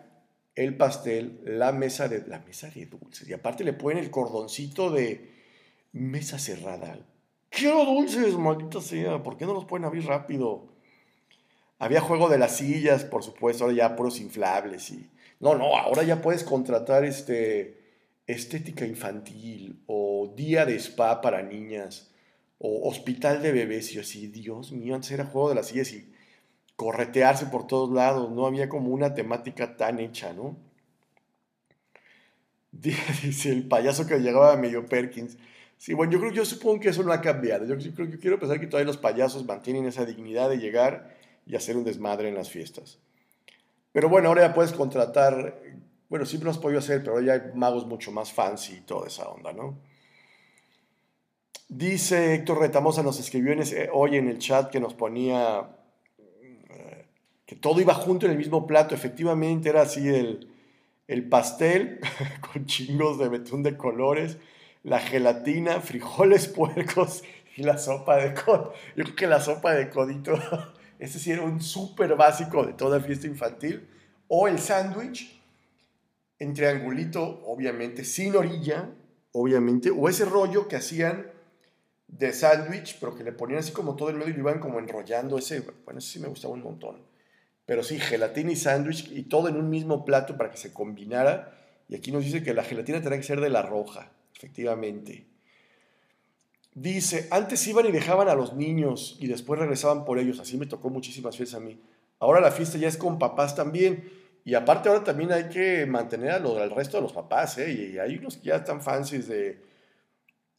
el 0.54 0.76
pastel, 0.76 1.40
la 1.44 1.72
mesa 1.72 2.08
de, 2.08 2.26
la 2.26 2.40
mesa 2.40 2.68
de 2.68 2.86
dulces. 2.86 3.28
Y 3.28 3.32
aparte 3.32 3.64
le 3.64 3.72
ponen 3.72 3.98
el 3.98 4.10
cordoncito 4.10 4.90
de 4.90 5.30
mesa 5.92 6.38
cerrada. 6.38 6.98
Quiero 7.48 7.84
dulces, 7.84 8.36
maldita 8.36 8.80
sea, 8.80 9.22
¿por 9.22 9.36
qué 9.36 9.46
no 9.46 9.54
los 9.54 9.64
pueden 9.64 9.86
abrir 9.86 10.06
rápido? 10.06 10.68
Había 11.78 12.02
juego 12.02 12.28
de 12.28 12.38
las 12.38 12.56
sillas, 12.58 13.04
por 13.04 13.22
supuesto, 13.22 13.64
ahora 13.64 13.76
ya 13.76 13.96
puros 13.96 14.20
inflables 14.20 14.90
y... 14.90 15.08
No, 15.40 15.54
no, 15.54 15.74
ahora 15.74 16.02
ya 16.02 16.20
puedes 16.20 16.44
contratar 16.44 17.02
este, 17.06 17.80
estética 18.26 18.84
infantil 18.84 19.82
o 19.86 20.34
día 20.36 20.66
de 20.66 20.74
spa 20.76 21.22
para 21.22 21.42
niñas 21.42 22.09
o 22.60 22.88
hospital 22.88 23.42
de 23.42 23.50
bebés. 23.50 23.90
Y 23.90 23.94
yo 23.94 24.02
así, 24.02 24.28
Dios 24.28 24.70
mío, 24.70 24.94
antes 24.94 25.10
era 25.10 25.24
juego 25.24 25.48
de 25.48 25.56
las 25.56 25.68
sillas 25.68 25.92
y 25.92 26.08
corretearse 26.76 27.46
por 27.46 27.66
todos 27.66 27.90
lados, 27.90 28.30
no 28.30 28.46
había 28.46 28.68
como 28.68 28.90
una 28.90 29.12
temática 29.12 29.76
tan 29.76 29.98
hecha, 29.98 30.32
¿no? 30.32 30.56
Dice 32.72 33.50
el 33.50 33.66
payaso 33.66 34.06
que 34.06 34.18
llegaba 34.18 34.56
medio 34.56 34.86
Perkins. 34.86 35.36
Sí, 35.76 35.94
bueno, 35.94 36.12
yo 36.12 36.20
creo, 36.20 36.32
yo 36.32 36.44
supongo 36.44 36.80
que 36.80 36.90
eso 36.90 37.02
no 37.02 37.12
ha 37.12 37.20
cambiado. 37.20 37.64
Yo, 37.64 37.76
creo 37.94 38.10
que 38.10 38.18
quiero 38.18 38.38
pensar 38.38 38.60
que 38.60 38.66
todavía 38.66 38.86
los 38.86 38.98
payasos 38.98 39.44
mantienen 39.46 39.86
esa 39.86 40.04
dignidad 40.04 40.48
de 40.50 40.58
llegar 40.58 41.16
y 41.46 41.56
hacer 41.56 41.76
un 41.76 41.84
desmadre 41.84 42.28
en 42.28 42.34
las 42.34 42.50
fiestas. 42.50 42.98
Pero 43.92 44.08
bueno, 44.08 44.28
ahora 44.28 44.42
ya 44.42 44.54
puedes 44.54 44.72
contratar, 44.72 45.60
bueno, 46.08 46.26
siempre 46.26 46.44
lo 46.44 46.50
has 46.50 46.58
podido 46.58 46.78
hacer, 46.78 47.02
pero 47.02 47.20
ya 47.20 47.32
hay 47.32 47.40
magos 47.54 47.86
mucho 47.86 48.12
más 48.12 48.32
fancy 48.32 48.74
y 48.74 48.80
toda 48.82 49.08
esa 49.08 49.28
onda, 49.28 49.52
¿no? 49.52 49.78
Dice 51.72 52.34
Héctor 52.34 52.58
Retamosa, 52.58 53.04
nos 53.04 53.20
escribió 53.20 53.54
hoy 53.92 54.16
en 54.16 54.26
el 54.26 54.38
chat 54.38 54.72
que 54.72 54.80
nos 54.80 54.92
ponía 54.92 55.70
eh, 56.18 57.06
que 57.46 57.54
todo 57.54 57.80
iba 57.80 57.94
junto 57.94 58.26
en 58.26 58.32
el 58.32 58.38
mismo 58.38 58.66
plato. 58.66 58.92
Efectivamente 58.92 59.68
era 59.68 59.82
así 59.82 60.08
el, 60.08 60.48
el 61.06 61.28
pastel 61.28 62.00
con 62.52 62.66
chingos 62.66 63.20
de 63.20 63.28
betún 63.28 63.62
de 63.62 63.76
colores, 63.76 64.38
la 64.82 64.98
gelatina, 64.98 65.80
frijoles 65.80 66.48
puercos 66.56 67.22
y 67.56 67.62
la 67.62 67.78
sopa 67.78 68.16
de 68.16 68.34
cod. 68.34 68.72
Yo 68.96 69.04
creo 69.04 69.14
que 69.14 69.26
la 69.28 69.40
sopa 69.40 69.72
de 69.72 69.90
codito, 69.90 70.32
ese 70.98 71.20
sí 71.20 71.30
era 71.30 71.42
un 71.42 71.60
súper 71.60 72.16
básico 72.16 72.66
de 72.66 72.72
toda 72.72 72.98
fiesta 72.98 73.28
infantil. 73.28 73.88
O 74.26 74.48
el 74.48 74.58
sándwich 74.58 75.40
en 76.40 76.52
triangulito, 76.52 77.44
obviamente, 77.46 78.04
sin 78.04 78.34
orilla, 78.34 78.90
obviamente, 79.30 79.92
o 79.92 80.08
ese 80.08 80.24
rollo 80.24 80.66
que 80.66 80.74
hacían 80.74 81.38
de 82.10 82.32
sándwich, 82.32 82.98
pero 82.98 83.14
que 83.14 83.24
le 83.24 83.32
ponían 83.32 83.60
así 83.60 83.72
como 83.72 83.96
todo 83.96 84.10
el 84.10 84.16
medio 84.16 84.30
y 84.30 84.34
lo 84.34 84.40
iban 84.40 84.58
como 84.58 84.78
enrollando. 84.78 85.38
Ese, 85.38 85.60
bueno, 85.84 85.98
ese 85.98 86.12
sí 86.12 86.18
me 86.18 86.28
gustaba 86.28 86.54
un 86.54 86.62
montón. 86.62 87.02
Pero 87.66 87.82
sí, 87.84 88.00
gelatina 88.00 88.50
y 88.50 88.56
sándwich 88.56 89.10
y 89.12 89.22
todo 89.22 89.48
en 89.48 89.56
un 89.56 89.70
mismo 89.70 90.04
plato 90.04 90.36
para 90.36 90.50
que 90.50 90.56
se 90.56 90.72
combinara. 90.72 91.56
Y 91.88 91.94
aquí 91.94 92.10
nos 92.10 92.24
dice 92.24 92.42
que 92.42 92.52
la 92.52 92.64
gelatina 92.64 93.00
tenía 93.00 93.18
que 93.18 93.24
ser 93.24 93.40
de 93.40 93.48
la 93.48 93.62
roja, 93.62 94.12
efectivamente. 94.34 95.28
Dice, 96.74 97.28
antes 97.30 97.66
iban 97.66 97.86
y 97.86 97.92
dejaban 97.92 98.28
a 98.28 98.34
los 98.34 98.54
niños 98.54 99.16
y 99.20 99.26
después 99.26 99.60
regresaban 99.60 100.04
por 100.04 100.18
ellos. 100.18 100.40
Así 100.40 100.56
me 100.56 100.66
tocó 100.66 100.90
muchísimas 100.90 101.38
veces 101.38 101.54
a 101.54 101.60
mí. 101.60 101.80
Ahora 102.18 102.40
la 102.40 102.50
fiesta 102.50 102.76
ya 102.76 102.88
es 102.88 102.96
con 102.96 103.18
papás 103.18 103.54
también. 103.54 104.10
Y 104.44 104.54
aparte 104.54 104.88
ahora 104.88 105.04
también 105.04 105.32
hay 105.32 105.48
que 105.48 105.86
mantener 105.86 106.30
al 106.30 106.70
resto 106.70 106.96
de 106.96 107.02
los 107.02 107.12
papás. 107.12 107.58
¿eh? 107.58 107.72
Y 107.72 107.98
hay 107.98 108.16
unos 108.16 108.36
que 108.36 108.48
ya 108.48 108.56
están 108.56 108.80
fancies 108.80 109.28
de 109.28 109.69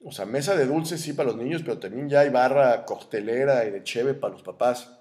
o 0.03 0.11
sea, 0.11 0.25
mesa 0.25 0.55
de 0.55 0.65
dulces 0.65 1.01
sí 1.01 1.13
para 1.13 1.29
los 1.29 1.37
niños, 1.37 1.61
pero 1.63 1.77
también 1.77 2.09
ya 2.09 2.21
hay 2.21 2.29
barra 2.29 2.85
costelera 2.85 3.65
y 3.65 3.71
de 3.71 3.83
cheve 3.83 4.13
para 4.13 4.33
los 4.33 4.43
papás. 4.43 4.97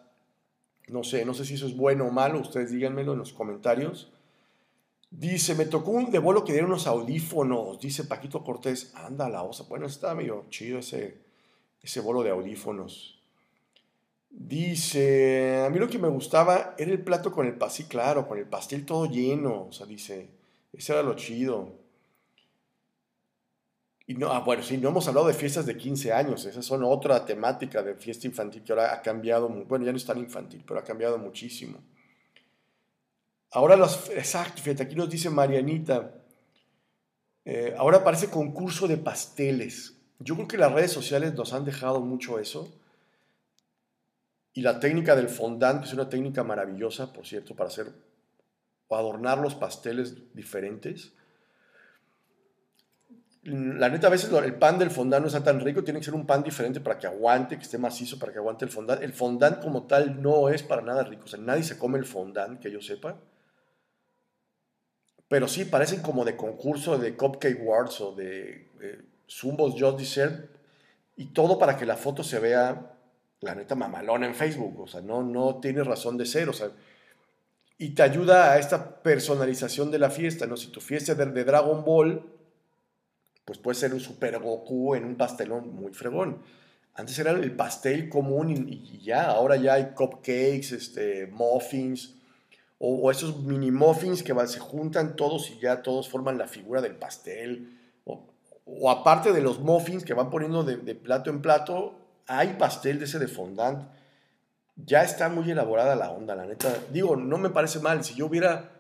No 0.88 1.04
sé, 1.04 1.24
no 1.24 1.34
sé 1.34 1.44
si 1.44 1.54
eso 1.54 1.66
es 1.66 1.76
bueno 1.76 2.06
o 2.06 2.10
malo, 2.10 2.40
ustedes 2.40 2.70
díganmelo 2.70 3.12
en 3.12 3.18
los 3.20 3.32
comentarios. 3.32 4.12
Dice, 5.10 5.54
me 5.54 5.64
tocó 5.64 5.90
un 5.90 6.10
de 6.10 6.18
vuelo 6.18 6.44
que 6.44 6.52
dieron 6.52 6.70
unos 6.70 6.86
audífonos, 6.86 7.80
dice 7.80 8.04
Paquito 8.04 8.44
Cortés. 8.44 8.92
Anda, 8.94 9.28
la 9.28 9.42
osa. 9.42 9.64
Bueno, 9.68 9.86
está 9.86 10.14
medio 10.14 10.44
chido 10.50 10.78
ese, 10.78 11.18
ese 11.82 12.00
bolo 12.00 12.22
de 12.22 12.30
audífonos. 12.30 13.20
Dice, 14.30 15.64
a 15.66 15.70
mí 15.70 15.78
lo 15.80 15.88
que 15.88 15.98
me 15.98 16.08
gustaba 16.08 16.74
era 16.78 16.92
el 16.92 17.02
plato 17.02 17.32
con 17.32 17.46
el 17.46 17.56
pastel, 17.56 17.86
claro, 17.86 18.28
con 18.28 18.38
el 18.38 18.46
pastel 18.46 18.86
todo 18.86 19.06
lleno. 19.06 19.66
O 19.68 19.72
sea, 19.72 19.86
dice, 19.86 20.28
ese 20.72 20.92
era 20.92 21.02
lo 21.02 21.14
chido. 21.14 21.79
Y 24.10 24.14
no, 24.14 24.32
ah, 24.32 24.40
bueno, 24.40 24.60
sí, 24.64 24.76
no 24.76 24.88
hemos 24.88 25.06
hablado 25.06 25.28
de 25.28 25.34
fiestas 25.34 25.66
de 25.66 25.76
15 25.76 26.12
años, 26.12 26.44
esas 26.44 26.66
son 26.66 26.82
otra 26.82 27.24
temática 27.24 27.80
de 27.80 27.94
fiesta 27.94 28.26
infantil 28.26 28.64
que 28.64 28.72
ahora 28.72 28.92
ha 28.92 29.00
cambiado, 29.02 29.48
bueno, 29.48 29.84
ya 29.84 29.92
no 29.92 29.98
es 29.98 30.04
tan 30.04 30.18
infantil, 30.18 30.64
pero 30.66 30.80
ha 30.80 30.82
cambiado 30.82 31.16
muchísimo. 31.16 31.78
Ahora 33.52 33.76
los, 33.76 34.10
exacto, 34.10 34.62
fíjate, 34.62 34.82
aquí 34.82 34.96
nos 34.96 35.08
dice 35.08 35.30
Marianita, 35.30 36.12
eh, 37.44 37.72
ahora 37.78 38.02
parece 38.02 38.28
concurso 38.30 38.88
de 38.88 38.96
pasteles. 38.96 39.96
Yo 40.18 40.34
creo 40.34 40.48
que 40.48 40.58
las 40.58 40.72
redes 40.72 40.90
sociales 40.90 41.34
nos 41.34 41.52
han 41.52 41.64
dejado 41.64 42.00
mucho 42.00 42.40
eso. 42.40 42.68
Y 44.54 44.62
la 44.62 44.80
técnica 44.80 45.14
del 45.14 45.28
fondant, 45.28 45.82
que 45.82 45.86
es 45.86 45.94
una 45.94 46.08
técnica 46.08 46.42
maravillosa, 46.42 47.12
por 47.12 47.28
cierto, 47.28 47.54
para 47.54 47.68
hacer 47.68 47.92
o 48.88 48.96
adornar 48.96 49.38
los 49.38 49.54
pasteles 49.54 50.34
diferentes. 50.34 51.12
La 53.50 53.88
neta, 53.88 54.06
a 54.06 54.10
veces 54.10 54.32
el 54.32 54.54
pan 54.54 54.78
del 54.78 54.90
fondant 54.90 55.22
no 55.22 55.26
está 55.28 55.42
tan 55.42 55.60
rico, 55.60 55.82
tiene 55.82 56.00
que 56.00 56.04
ser 56.04 56.14
un 56.14 56.26
pan 56.26 56.42
diferente 56.42 56.80
para 56.80 56.98
que 56.98 57.06
aguante, 57.06 57.56
que 57.56 57.62
esté 57.62 57.78
macizo, 57.78 58.18
para 58.18 58.32
que 58.32 58.38
aguante 58.38 58.64
el 58.64 58.70
fondant. 58.70 59.02
El 59.02 59.12
fondant 59.12 59.60
como 59.62 59.86
tal 59.86 60.22
no 60.22 60.48
es 60.48 60.62
para 60.62 60.82
nada 60.82 61.02
rico, 61.02 61.24
o 61.24 61.28
sea, 61.28 61.40
nadie 61.40 61.62
se 61.62 61.78
come 61.78 61.98
el 61.98 62.04
fondant, 62.04 62.60
que 62.60 62.70
yo 62.70 62.80
sepa. 62.80 63.16
Pero 65.28 65.48
sí, 65.48 65.64
parecen 65.64 66.02
como 66.02 66.24
de 66.24 66.36
concurso 66.36 66.98
de 66.98 67.16
Cupcake 67.16 67.60
Wars 67.62 68.00
o 68.00 68.12
de 68.12 68.68
eh, 68.80 69.02
Zumbos 69.28 69.74
Just 69.78 69.98
Dessert, 69.98 70.50
y 71.16 71.26
todo 71.26 71.58
para 71.58 71.76
que 71.76 71.86
la 71.86 71.96
foto 71.96 72.24
se 72.24 72.38
vea, 72.38 72.94
la 73.40 73.54
neta, 73.54 73.74
mamalona 73.74 74.26
en 74.26 74.34
Facebook, 74.34 74.80
o 74.80 74.86
sea, 74.86 75.00
no, 75.00 75.22
no 75.22 75.60
tiene 75.60 75.84
razón 75.84 76.16
de 76.16 76.26
ser, 76.26 76.48
o 76.48 76.52
sea, 76.52 76.70
y 77.78 77.94
te 77.94 78.02
ayuda 78.02 78.52
a 78.52 78.58
esta 78.58 79.02
personalización 79.02 79.90
de 79.90 79.98
la 79.98 80.10
fiesta, 80.10 80.46
¿no? 80.46 80.58
Si 80.58 80.66
tu 80.66 80.82
fiesta 80.82 81.12
es 81.12 81.18
de, 81.18 81.44
Dragon 81.44 81.82
Ball, 81.82 82.22
pues 83.50 83.58
puede 83.58 83.74
ser 83.74 83.92
un 83.92 83.98
Super 83.98 84.38
Goku 84.38 84.94
en 84.94 85.04
un 85.04 85.16
pastelón 85.16 85.74
muy 85.74 85.92
fregón. 85.92 86.40
Antes 86.94 87.18
era 87.18 87.32
el 87.32 87.50
pastel 87.56 88.08
común 88.08 88.48
y, 88.48 89.00
ya, 89.00 89.24
ahora 89.24 89.56
ya 89.56 89.74
hay 89.74 89.86
cupcakes, 89.86 90.70
este, 90.70 91.26
muffins, 91.26 92.14
o, 92.78 93.10
esos 93.10 93.42
mini 93.42 93.72
muffins 93.72 94.22
que 94.22 94.32
se 94.46 94.60
juntan 94.60 95.16
todos 95.16 95.50
y 95.50 95.58
ya 95.58 95.82
todos 95.82 96.08
forman 96.08 96.38
la 96.38 96.46
figura 96.46 96.80
del 96.80 96.94
pastel. 96.94 97.76
O, 98.04 98.88
aparte 98.88 99.32
de 99.32 99.42
los 99.42 99.58
muffins 99.58 100.04
que 100.04 100.14
van 100.14 100.30
poniendo 100.30 100.62
de, 100.62 100.94
plato 100.94 101.30
en 101.30 101.42
plato, 101.42 101.98
hay 102.28 102.54
pastel 102.56 103.00
de 103.00 103.06
ese 103.06 103.18
de 103.18 103.26
fondant 103.26 103.88
ya 104.76 105.02
está 105.02 105.28
muy 105.28 105.50
elaborada 105.50 105.96
la 105.96 106.12
onda, 106.12 106.36
la 106.36 106.46
neta. 106.46 106.72
Digo, 106.92 107.16
no 107.16 107.36
me 107.36 107.50
parece 107.50 107.80
mal. 107.80 108.04
Si 108.04 108.14
yo 108.14 108.26
hubiera, 108.26 108.70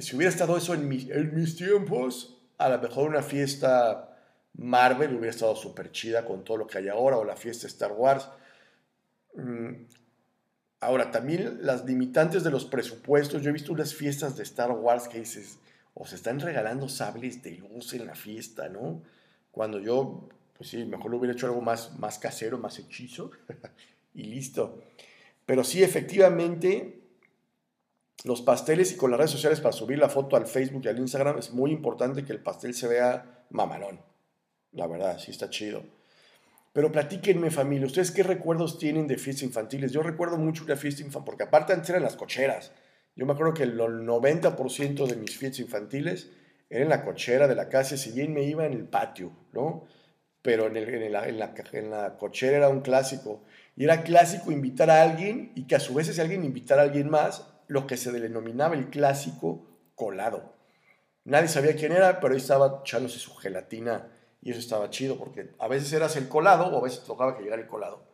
si 0.00 0.16
hubiera 0.16 0.30
estado 0.30 0.56
eso 0.56 0.74
en 0.74 0.88
mis 0.88 1.56
tiempos, 1.56 2.37
a 2.58 2.68
lo 2.68 2.78
mejor 2.78 3.08
una 3.08 3.22
fiesta 3.22 4.08
Marvel 4.54 5.14
hubiera 5.14 5.30
estado 5.30 5.54
súper 5.54 5.92
chida 5.92 6.24
con 6.24 6.44
todo 6.44 6.56
lo 6.58 6.66
que 6.66 6.78
hay 6.78 6.88
ahora, 6.88 7.16
o 7.16 7.24
la 7.24 7.36
fiesta 7.36 7.66
Star 7.68 7.92
Wars. 7.92 8.28
Mm, 9.34 9.84
ahora, 10.80 11.10
también 11.10 11.60
las 11.62 11.84
limitantes 11.84 12.42
de 12.42 12.50
los 12.50 12.64
presupuestos. 12.64 13.42
Yo 13.42 13.50
he 13.50 13.52
visto 13.52 13.72
unas 13.72 13.94
fiestas 13.94 14.36
de 14.36 14.42
Star 14.42 14.72
Wars 14.72 15.06
que 15.08 15.20
dices, 15.20 15.58
o 15.94 16.06
se 16.06 16.16
están 16.16 16.40
regalando 16.40 16.88
sables 16.88 17.42
de 17.42 17.52
luz 17.52 17.94
en 17.94 18.06
la 18.06 18.16
fiesta, 18.16 18.68
¿no? 18.68 19.02
Cuando 19.52 19.78
yo, 19.78 20.28
pues 20.56 20.70
sí, 20.70 20.84
mejor 20.84 21.12
lo 21.12 21.18
hubiera 21.18 21.34
hecho 21.34 21.46
algo 21.46 21.60
más, 21.60 21.96
más 21.98 22.18
casero, 22.18 22.58
más 22.58 22.78
hechizo. 22.80 23.30
y 24.14 24.24
listo. 24.24 24.82
Pero 25.46 25.62
sí, 25.62 25.84
efectivamente, 25.84 26.97
los 28.24 28.42
pasteles 28.42 28.92
y 28.92 28.96
con 28.96 29.10
las 29.10 29.18
redes 29.18 29.30
sociales 29.30 29.60
para 29.60 29.72
subir 29.72 29.98
la 29.98 30.08
foto 30.08 30.36
al 30.36 30.46
Facebook 30.46 30.82
y 30.84 30.88
al 30.88 30.98
Instagram 30.98 31.38
es 31.38 31.52
muy 31.52 31.70
importante 31.70 32.24
que 32.24 32.32
el 32.32 32.42
pastel 32.42 32.74
se 32.74 32.88
vea 32.88 33.44
mamalón. 33.50 34.00
La 34.72 34.86
verdad, 34.86 35.18
sí 35.18 35.30
está 35.30 35.48
chido. 35.50 35.82
Pero 36.72 36.92
platíquenme 36.92 37.50
familia, 37.50 37.86
¿ustedes 37.86 38.10
qué 38.10 38.22
recuerdos 38.22 38.78
tienen 38.78 39.06
de 39.06 39.16
fiestas 39.16 39.44
infantiles? 39.44 39.92
Yo 39.92 40.02
recuerdo 40.02 40.36
mucho 40.36 40.64
una 40.64 40.76
fiesta 40.76 41.02
infantil, 41.02 41.24
porque 41.26 41.44
aparte 41.44 41.72
antes 41.72 41.90
eran 41.90 42.02
las 42.02 42.16
cocheras. 42.16 42.72
Yo 43.16 43.26
me 43.26 43.32
acuerdo 43.32 43.54
que 43.54 43.64
el 43.64 43.76
90% 43.76 45.06
de 45.06 45.16
mis 45.16 45.36
fiestas 45.36 45.60
infantiles 45.60 46.30
eran 46.70 46.84
en 46.84 46.88
la 46.90 47.04
cochera 47.04 47.48
de 47.48 47.54
la 47.54 47.68
casa, 47.68 47.96
si 47.96 48.12
bien 48.12 48.32
me 48.32 48.42
iba 48.42 48.66
en 48.66 48.74
el 48.74 48.84
patio, 48.84 49.32
¿no? 49.52 49.86
Pero 50.42 50.66
en, 50.66 51.12
la 51.90 52.16
cochera 52.18 52.58
era 52.58 52.68
un 52.68 52.80
clásico. 52.80 53.42
Y 53.74 53.84
era 53.84 54.02
clásico 54.02 54.52
invitar 54.52 54.90
a 54.90 55.02
alguien 55.02 55.52
y 55.54 55.66
que 55.66 55.74
a 55.74 55.80
su 55.80 55.94
vez 55.94 56.08
ese 56.08 56.20
alguien 56.20 56.44
invitara 56.44 56.82
a 56.82 56.84
alguien 56.84 57.10
más, 57.10 57.57
lo 57.68 57.86
que 57.86 57.96
se 57.96 58.10
denominaba 58.12 58.74
el 58.74 58.90
clásico 58.90 59.66
colado. 59.94 60.54
Nadie 61.24 61.48
sabía 61.48 61.76
quién 61.76 61.92
era, 61.92 62.20
pero 62.20 62.34
ahí 62.34 62.40
estaba 62.40 62.80
echándose 62.80 63.18
su 63.18 63.34
gelatina 63.36 64.10
y 64.40 64.50
eso 64.50 64.60
estaba 64.60 64.90
chido 64.90 65.18
porque 65.18 65.50
a 65.58 65.68
veces 65.68 65.92
eras 65.92 66.16
el 66.16 66.28
colado 66.28 66.66
o 66.66 66.78
a 66.78 66.82
veces 66.82 67.04
tocaba 67.04 67.36
que 67.36 67.42
llegara 67.42 67.62
el 67.62 67.68
colado. 67.68 68.08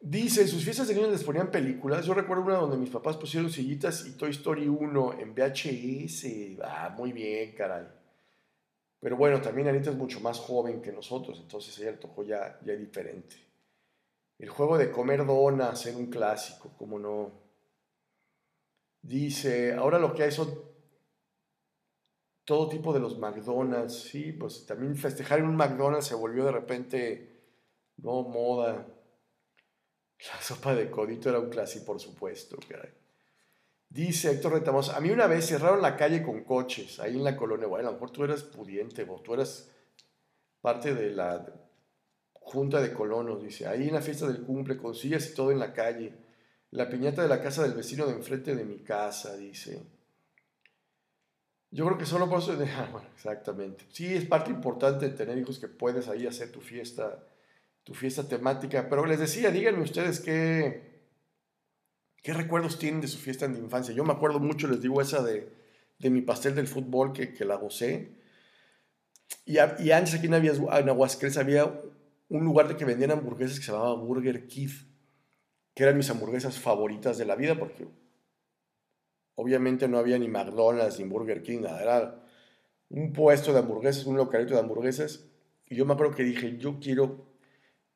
Dice, 0.00 0.42
en 0.42 0.48
sus 0.48 0.62
fiestas 0.62 0.86
de 0.86 0.94
niños 0.94 1.10
les 1.10 1.24
ponían 1.24 1.50
películas. 1.50 2.06
Yo 2.06 2.14
recuerdo 2.14 2.44
una 2.44 2.56
donde 2.56 2.76
mis 2.76 2.90
papás 2.90 3.16
pusieron 3.16 3.50
sillitas 3.50 4.06
y 4.06 4.12
Toy 4.12 4.30
Story 4.30 4.68
1 4.68 5.18
en 5.18 5.34
VHS. 5.34 6.60
Ah, 6.62 6.94
muy 6.96 7.12
bien, 7.12 7.52
caray. 7.52 7.86
Pero 9.00 9.16
bueno, 9.16 9.40
también 9.40 9.68
Anita 9.68 9.90
es 9.90 9.96
mucho 9.96 10.20
más 10.20 10.38
joven 10.38 10.82
que 10.82 10.92
nosotros, 10.92 11.38
entonces 11.40 11.78
ella 11.78 11.98
tocó 11.98 12.24
ya, 12.24 12.58
ya 12.64 12.74
diferente. 12.74 13.36
El 14.38 14.50
juego 14.50 14.76
de 14.76 14.90
comer 14.90 15.24
donas 15.24 15.86
en 15.86 15.96
un 15.96 16.06
clásico, 16.06 16.72
como 16.76 16.98
no. 16.98 17.47
Dice, 19.02 19.74
ahora 19.74 19.98
lo 19.98 20.14
que 20.14 20.24
hay 20.24 20.32
son 20.32 20.68
todo 22.44 22.68
tipo 22.68 22.94
de 22.94 23.00
los 23.00 23.18
McDonald's, 23.18 23.94
sí, 23.94 24.32
pues 24.32 24.64
también 24.64 24.96
festejar 24.96 25.40
en 25.40 25.46
un 25.46 25.56
McDonald's 25.56 26.06
se 26.06 26.14
volvió 26.14 26.44
de 26.44 26.52
repente, 26.52 27.42
no, 27.98 28.22
moda. 28.22 28.86
La 30.18 30.40
sopa 30.40 30.74
de 30.74 30.90
codito 30.90 31.28
era 31.28 31.40
un 31.40 31.50
clásico, 31.50 31.84
por 31.84 32.00
supuesto, 32.00 32.56
Dice 33.90 34.30
Héctor 34.30 34.52
Retamos, 34.52 34.90
a 34.90 35.00
mí 35.00 35.10
una 35.10 35.26
vez 35.26 35.46
cerraron 35.46 35.80
la 35.80 35.96
calle 35.96 36.22
con 36.22 36.44
coches, 36.44 36.98
ahí 37.00 37.16
en 37.16 37.24
la 37.24 37.36
colonia, 37.36 37.66
bueno, 37.66 37.88
a 37.88 37.92
lo 37.92 37.96
mejor 37.96 38.10
tú 38.10 38.24
eras 38.24 38.42
pudiente, 38.42 39.06
o 39.08 39.20
tú 39.20 39.34
eras 39.34 39.70
parte 40.60 40.94
de 40.94 41.10
la 41.10 41.46
junta 42.32 42.80
de 42.80 42.92
colonos, 42.92 43.42
dice, 43.42 43.66
ahí 43.66 43.88
en 43.88 43.94
la 43.94 44.02
fiesta 44.02 44.26
del 44.26 44.42
cumple, 44.42 44.76
con 44.76 44.94
sillas 44.94 45.30
y 45.30 45.34
todo 45.34 45.52
en 45.52 45.58
la 45.58 45.72
calle, 45.72 46.14
la 46.70 46.88
piñata 46.88 47.22
de 47.22 47.28
la 47.28 47.42
casa 47.42 47.62
del 47.62 47.74
vecino 47.74 48.06
de 48.06 48.14
enfrente 48.14 48.54
de 48.54 48.64
mi 48.64 48.78
casa, 48.78 49.36
dice. 49.36 49.82
Yo 51.70 51.84
creo 51.86 51.98
que 51.98 52.06
solo 52.06 52.28
por 52.28 52.40
eso, 52.40 52.56
ah, 52.76 52.88
bueno, 52.90 53.08
exactamente. 53.14 53.84
Sí, 53.90 54.06
es 54.14 54.24
parte 54.24 54.50
importante 54.50 55.08
de 55.08 55.16
tener 55.16 55.38
hijos 55.38 55.58
que 55.58 55.68
puedes 55.68 56.08
ahí 56.08 56.26
hacer 56.26 56.50
tu 56.50 56.60
fiesta, 56.60 57.26
tu 57.84 57.94
fiesta 57.94 58.28
temática, 58.28 58.88
pero 58.88 59.06
les 59.06 59.18
decía, 59.18 59.50
díganme 59.50 59.82
ustedes 59.82 60.20
qué, 60.20 61.02
qué 62.22 62.32
recuerdos 62.32 62.78
tienen 62.78 63.00
de 63.00 63.08
su 63.08 63.18
fiesta 63.18 63.48
de 63.48 63.58
infancia. 63.58 63.94
Yo 63.94 64.04
me 64.04 64.12
acuerdo 64.12 64.40
mucho, 64.40 64.68
les 64.68 64.80
digo, 64.80 65.00
esa 65.00 65.22
de, 65.22 65.52
de 65.98 66.10
mi 66.10 66.22
pastel 66.22 66.54
del 66.54 66.68
fútbol 66.68 67.12
que, 67.12 67.32
que 67.32 67.44
la 67.44 67.56
gocé. 67.56 68.16
Y, 69.44 69.54
y 69.54 69.90
antes 69.90 70.14
aquí 70.14 70.26
en, 70.26 70.34
Aguascalientes 70.34 71.38
había 71.38 71.80
un 72.28 72.44
lugar 72.44 72.68
de 72.68 72.76
que 72.76 72.84
vendían 72.84 73.10
hamburguesas 73.10 73.58
que 73.58 73.66
se 73.66 73.72
llamaba 73.72 73.94
Burger 73.94 74.46
Kid, 74.46 74.70
que 75.78 75.84
eran 75.84 75.96
mis 75.96 76.10
hamburguesas 76.10 76.58
favoritas 76.58 77.18
de 77.18 77.24
la 77.24 77.36
vida, 77.36 77.56
porque 77.56 77.86
obviamente 79.36 79.86
no 79.86 79.98
había 79.98 80.18
ni 80.18 80.26
McDonald's 80.26 80.98
ni 80.98 81.04
Burger 81.04 81.40
King, 81.40 81.60
nada, 81.60 81.80
era 81.80 82.24
un 82.88 83.12
puesto 83.12 83.52
de 83.52 83.60
hamburguesas, 83.60 84.04
un 84.04 84.16
localito 84.16 84.54
de 84.54 84.58
hamburguesas, 84.58 85.28
y 85.66 85.76
yo 85.76 85.86
me 85.86 85.92
acuerdo 85.92 86.16
que 86.16 86.24
dije, 86.24 86.58
yo 86.58 86.80
quiero 86.80 87.28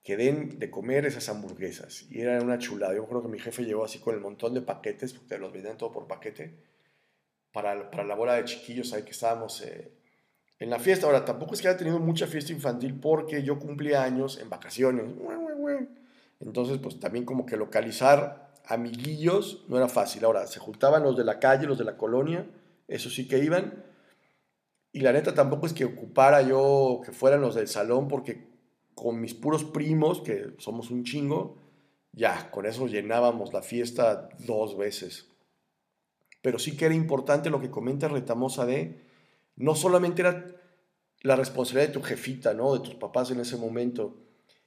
que 0.05 0.17
den 0.17 0.61
de 0.61 0.71
comer 0.71 1.07
esas 1.07 1.29
hamburguesas, 1.29 2.07
y 2.09 2.21
era 2.21 2.41
una 2.41 2.57
chulada, 2.59 2.95
yo 2.95 3.05
creo 3.09 3.21
que 3.21 3.27
mi 3.27 3.41
jefe 3.41 3.65
llegó 3.65 3.85
así 3.85 3.99
con 3.99 4.15
el 4.15 4.21
montón 4.21 4.55
de 4.55 4.61
paquetes, 4.61 5.15
porque 5.15 5.37
los 5.39 5.53
vendían 5.53 5.77
todo 5.77 5.91
por 5.91 6.07
paquete, 6.07 6.55
para, 7.51 7.91
para 7.91 8.05
la 8.05 8.15
bola 8.15 8.35
de 8.35 8.45
chiquillos 8.45 8.93
ahí 8.93 9.03
que 9.03 9.11
estábamos... 9.11 9.61
Eh, 9.63 9.91
en 10.61 10.71
la 10.71 10.79
fiesta. 10.79 11.07
Ahora, 11.07 11.25
tampoco 11.25 11.55
es 11.55 11.61
que 11.61 11.67
haya 11.67 11.77
tenido 11.77 11.99
mucha 11.99 12.29
fiesta 12.29 12.53
infantil 12.53 12.95
porque 13.01 13.43
yo 13.43 13.59
cumplía 13.59 14.05
años 14.05 14.39
en 14.41 14.49
vacaciones. 14.49 15.07
Entonces, 16.45 16.79
pues 16.79 16.99
también 16.99 17.25
como 17.25 17.47
que 17.47 17.57
localizar 17.57 18.53
amiguillos 18.67 19.65
no 19.69 19.77
era 19.77 19.89
fácil. 19.89 20.25
Ahora, 20.25 20.47
se 20.47 20.61
juntaban 20.61 21.03
los 21.03 21.17
de 21.17 21.25
la 21.25 21.39
calle, 21.39 21.67
los 21.67 21.79
de 21.79 21.85
la 21.85 21.97
colonia, 21.97 22.47
eso 22.89 23.11
sí 23.11 23.29
que 23.29 23.39
iban. 23.39 23.85
Y 24.93 25.01
la 25.01 25.13
neta 25.13 25.35
tampoco 25.35 25.67
es 25.67 25.73
que 25.73 25.85
ocupara 25.85 26.43
yo 26.43 27.01
que 27.05 27.13
fueran 27.13 27.41
los 27.41 27.55
del 27.55 27.69
salón 27.69 28.09
porque 28.09 28.53
con 28.95 29.21
mis 29.21 29.35
puros 29.35 29.65
primos, 29.65 30.21
que 30.21 30.55
somos 30.59 30.91
un 30.91 31.05
chingo, 31.05 31.57
ya, 32.13 32.51
con 32.51 32.67
eso 32.67 32.87
llenábamos 32.87 33.53
la 33.53 33.63
fiesta 33.63 34.29
dos 34.41 34.77
veces. 34.77 35.29
Pero 36.43 36.59
sí 36.59 36.77
que 36.77 36.87
era 36.87 36.95
importante 36.95 37.51
lo 37.51 37.61
que 37.61 37.71
comenta 37.71 38.09
Retamosa 38.09 38.67
de 38.67 39.01
no 39.57 39.75
solamente 39.75 40.23
era 40.23 40.45
la 41.23 41.37
responsabilidad 41.37 41.89
de 41.89 41.95
tu 41.95 42.03
jefita, 42.03 42.53
¿no? 42.53 42.75
De 42.75 42.81
tus 42.81 42.97
papás 42.97 43.31
en 43.31 43.41
ese 43.41 43.57
momento. 43.57 44.17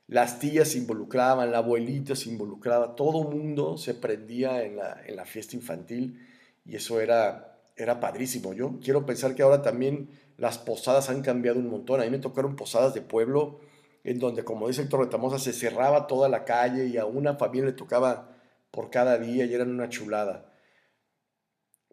Las 0.08 0.40
tías 0.40 0.70
se 0.70 0.78
involucraban, 0.78 1.52
la 1.52 1.60
abuelita 1.60 2.16
se 2.16 2.30
involucraba, 2.30 2.96
todo 2.96 3.24
mundo 3.24 3.78
se 3.78 3.96
prendía 3.96 4.64
en 4.64 4.76
la, 4.78 5.26
fiesta 5.26 5.56
infantil 5.56 6.20
y 6.64 6.76
eso 6.76 7.02
era 7.02 7.52
era 7.76 8.00
padrísimo. 8.00 8.54
Yo 8.54 8.80
quiero 8.82 9.06
pensar 9.06 9.36
que 9.36 9.44
ahora 9.44 9.62
también 9.62 10.10
las 10.38 10.58
posadas 10.58 11.10
han 11.10 11.22
cambiado 11.22 11.60
un 11.60 11.70
montón. 11.70 12.00
A 12.00 12.06
mí 12.06 12.10
me 12.10 12.20
tocaron 12.20 12.56
posadas 12.56 12.94
de 12.94 13.02
pueblo 13.02 13.60
en 14.04 14.20
donde, 14.20 14.44
como 14.44 14.68
dice 14.68 14.84
Héctor 14.84 15.02
Retamosa, 15.02 15.40
se 15.40 15.54
cerraba 15.54 16.08
toda 16.08 16.30
la 16.30 16.46
calle 16.46 16.88
y 16.88 16.98
a 16.98 17.06
una 17.06 17.36
familia 17.36 17.66
le 17.66 17.74
tocaba 17.74 18.38
por 18.72 18.90
cada 18.90 19.18
día 19.18 19.46
y 19.46 19.54
eran 19.54 19.72
una 19.72 19.90
chulada. 19.90 20.54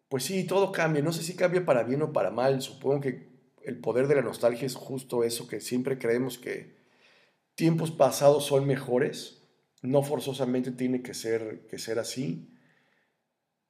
Pues 0.09 0.25
sí, 0.25 0.45
todo 0.45 0.73
cambia. 0.73 1.03
No 1.03 1.13
sé 1.13 1.23
si 1.23 1.35
cambia 1.35 1.65
para 1.65 1.85
bien 1.85 2.03
o 2.03 2.13
para 2.13 2.31
mal. 2.31 2.61
Supongo 2.61 3.01
que 3.01 3.33
el 3.65 3.81
poder 3.81 4.09
de 4.09 4.17
la 4.17 4.23
nostalgia 4.23 4.67
es 4.67 4.75
justo 4.75 5.25
eso, 5.25 5.49
que 5.49 5.61
siempre 5.61 5.99
creemos 5.99 6.39
que 6.39 6.82
tiempos 7.55 7.91
pasados 7.91 8.45
son 8.47 8.67
mejores. 8.67 9.43
No 9.83 10.03
forzosamente 10.03 10.71
tiene 10.73 11.03
que 11.03 11.15
ser, 11.15 11.67
que 11.69 11.79
ser 11.79 11.99
así. 11.99 12.53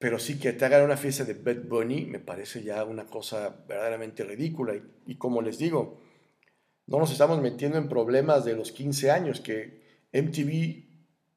Pero 0.02 0.18
sí 0.18 0.40
que 0.40 0.52
te 0.52 0.64
hagan 0.64 0.84
una 0.84 0.96
fiesta 0.96 1.24
de 1.24 1.34
Bad 1.34 1.68
Bunny 1.68 2.06
me 2.06 2.18
parece 2.18 2.64
ya 2.64 2.82
una 2.84 3.04
cosa 3.06 3.64
verdaderamente 3.68 4.24
ridícula. 4.24 4.74
Y, 5.06 5.14
como 5.14 5.40
les 5.42 5.58
digo, 5.58 6.02
no 6.88 6.98
nos 6.98 7.12
estamos 7.12 7.40
metiendo 7.40 7.78
en 7.78 7.88
problemas 7.88 8.44
de 8.44 8.56
los 8.56 8.72
15 8.72 9.12
años, 9.12 9.40
que 9.40 10.08
MTV, 10.12 10.88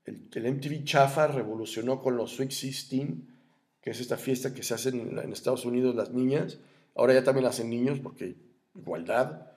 el, 0.06 0.54
MTV 0.54 0.84
chafa 0.84 1.28
revolucionó 1.28 2.02
con 2.02 2.18
los 2.18 2.32
Sweet 2.32 2.50
16, 2.50 3.12
que 3.82 3.92
es 3.92 4.00
esta 4.00 4.18
fiesta 4.18 4.52
que 4.52 4.64
se 4.64 4.74
hace 4.74 4.90
en, 4.90 5.32
Estados 5.32 5.66
Unidos 5.66 5.94
las 5.94 6.10
niñas. 6.10 6.58
Ahora 6.96 7.14
ya 7.14 7.24
también 7.24 7.44
la 7.44 7.52
hacen 7.52 7.70
niños, 7.70 8.00
porque 8.00 8.36
igualdad. 8.74 9.52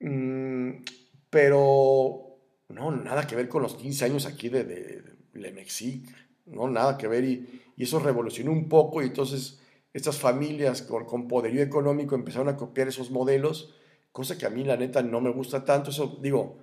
Mm, 0.00 0.84
pero 1.30 2.38
no, 2.68 2.90
nada 2.90 3.26
que 3.26 3.36
ver 3.36 3.48
con 3.48 3.62
los 3.62 3.74
15 3.74 4.04
años 4.04 4.26
aquí 4.26 4.48
de, 4.48 4.64
de, 4.64 5.02
de 5.32 6.10
no, 6.46 6.68
nada 6.68 6.96
que 6.96 7.08
ver 7.08 7.24
y, 7.24 7.62
eso 7.76 8.00
revolucionó 8.00 8.50
un 8.50 8.68
poco 8.68 9.02
y 9.02 9.06
entonces 9.06 9.60
estas 9.92 10.18
familias 10.18 10.82
con, 10.82 11.28
poderío 11.28 11.62
económico 11.62 12.16
empezaron 12.16 12.48
a 12.48 12.56
copiar 12.56 12.88
esos 12.88 13.10
modelos, 13.12 13.76
cosa 14.10 14.36
que 14.36 14.46
a 14.46 14.50
mí 14.50 14.64
la 14.64 14.76
neta 14.76 15.00
no 15.02 15.20
me 15.20 15.30
gusta 15.30 15.64
tanto, 15.64 15.90
eso 15.90 16.18
digo, 16.20 16.58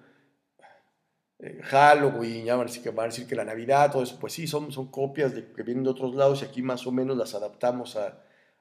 eh, 1.39 1.62
Halloween, 1.63 2.43
ya 2.43 2.55
van 2.55 2.67
a, 2.67 2.67
decir 2.67 2.84
que, 2.84 2.89
van 2.89 3.05
a 3.05 3.10
decir 3.10 3.27
que 3.27 3.36
la 3.36 3.45
Navidad, 3.45 3.91
todo 3.91 4.03
eso, 4.03 4.17
pues 4.19 4.34
sí, 4.34 4.45
son, 4.45 4.74
son 4.74 4.91
copias 4.91 5.34
de, 5.34 5.51
que 5.53 5.63
vienen 5.63 5.86
de 5.86 5.91
otros 5.91 6.15
lados 6.15 6.41
y 6.41 6.45
aquí 6.45 6.62
más 6.62 6.86
o 6.86 6.91
menos 6.91 7.15
las 7.15 7.34
adaptamos 7.34 7.98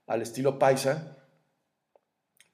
al 0.07 0.23
estilo 0.23 0.59
paisa, 0.59 1.24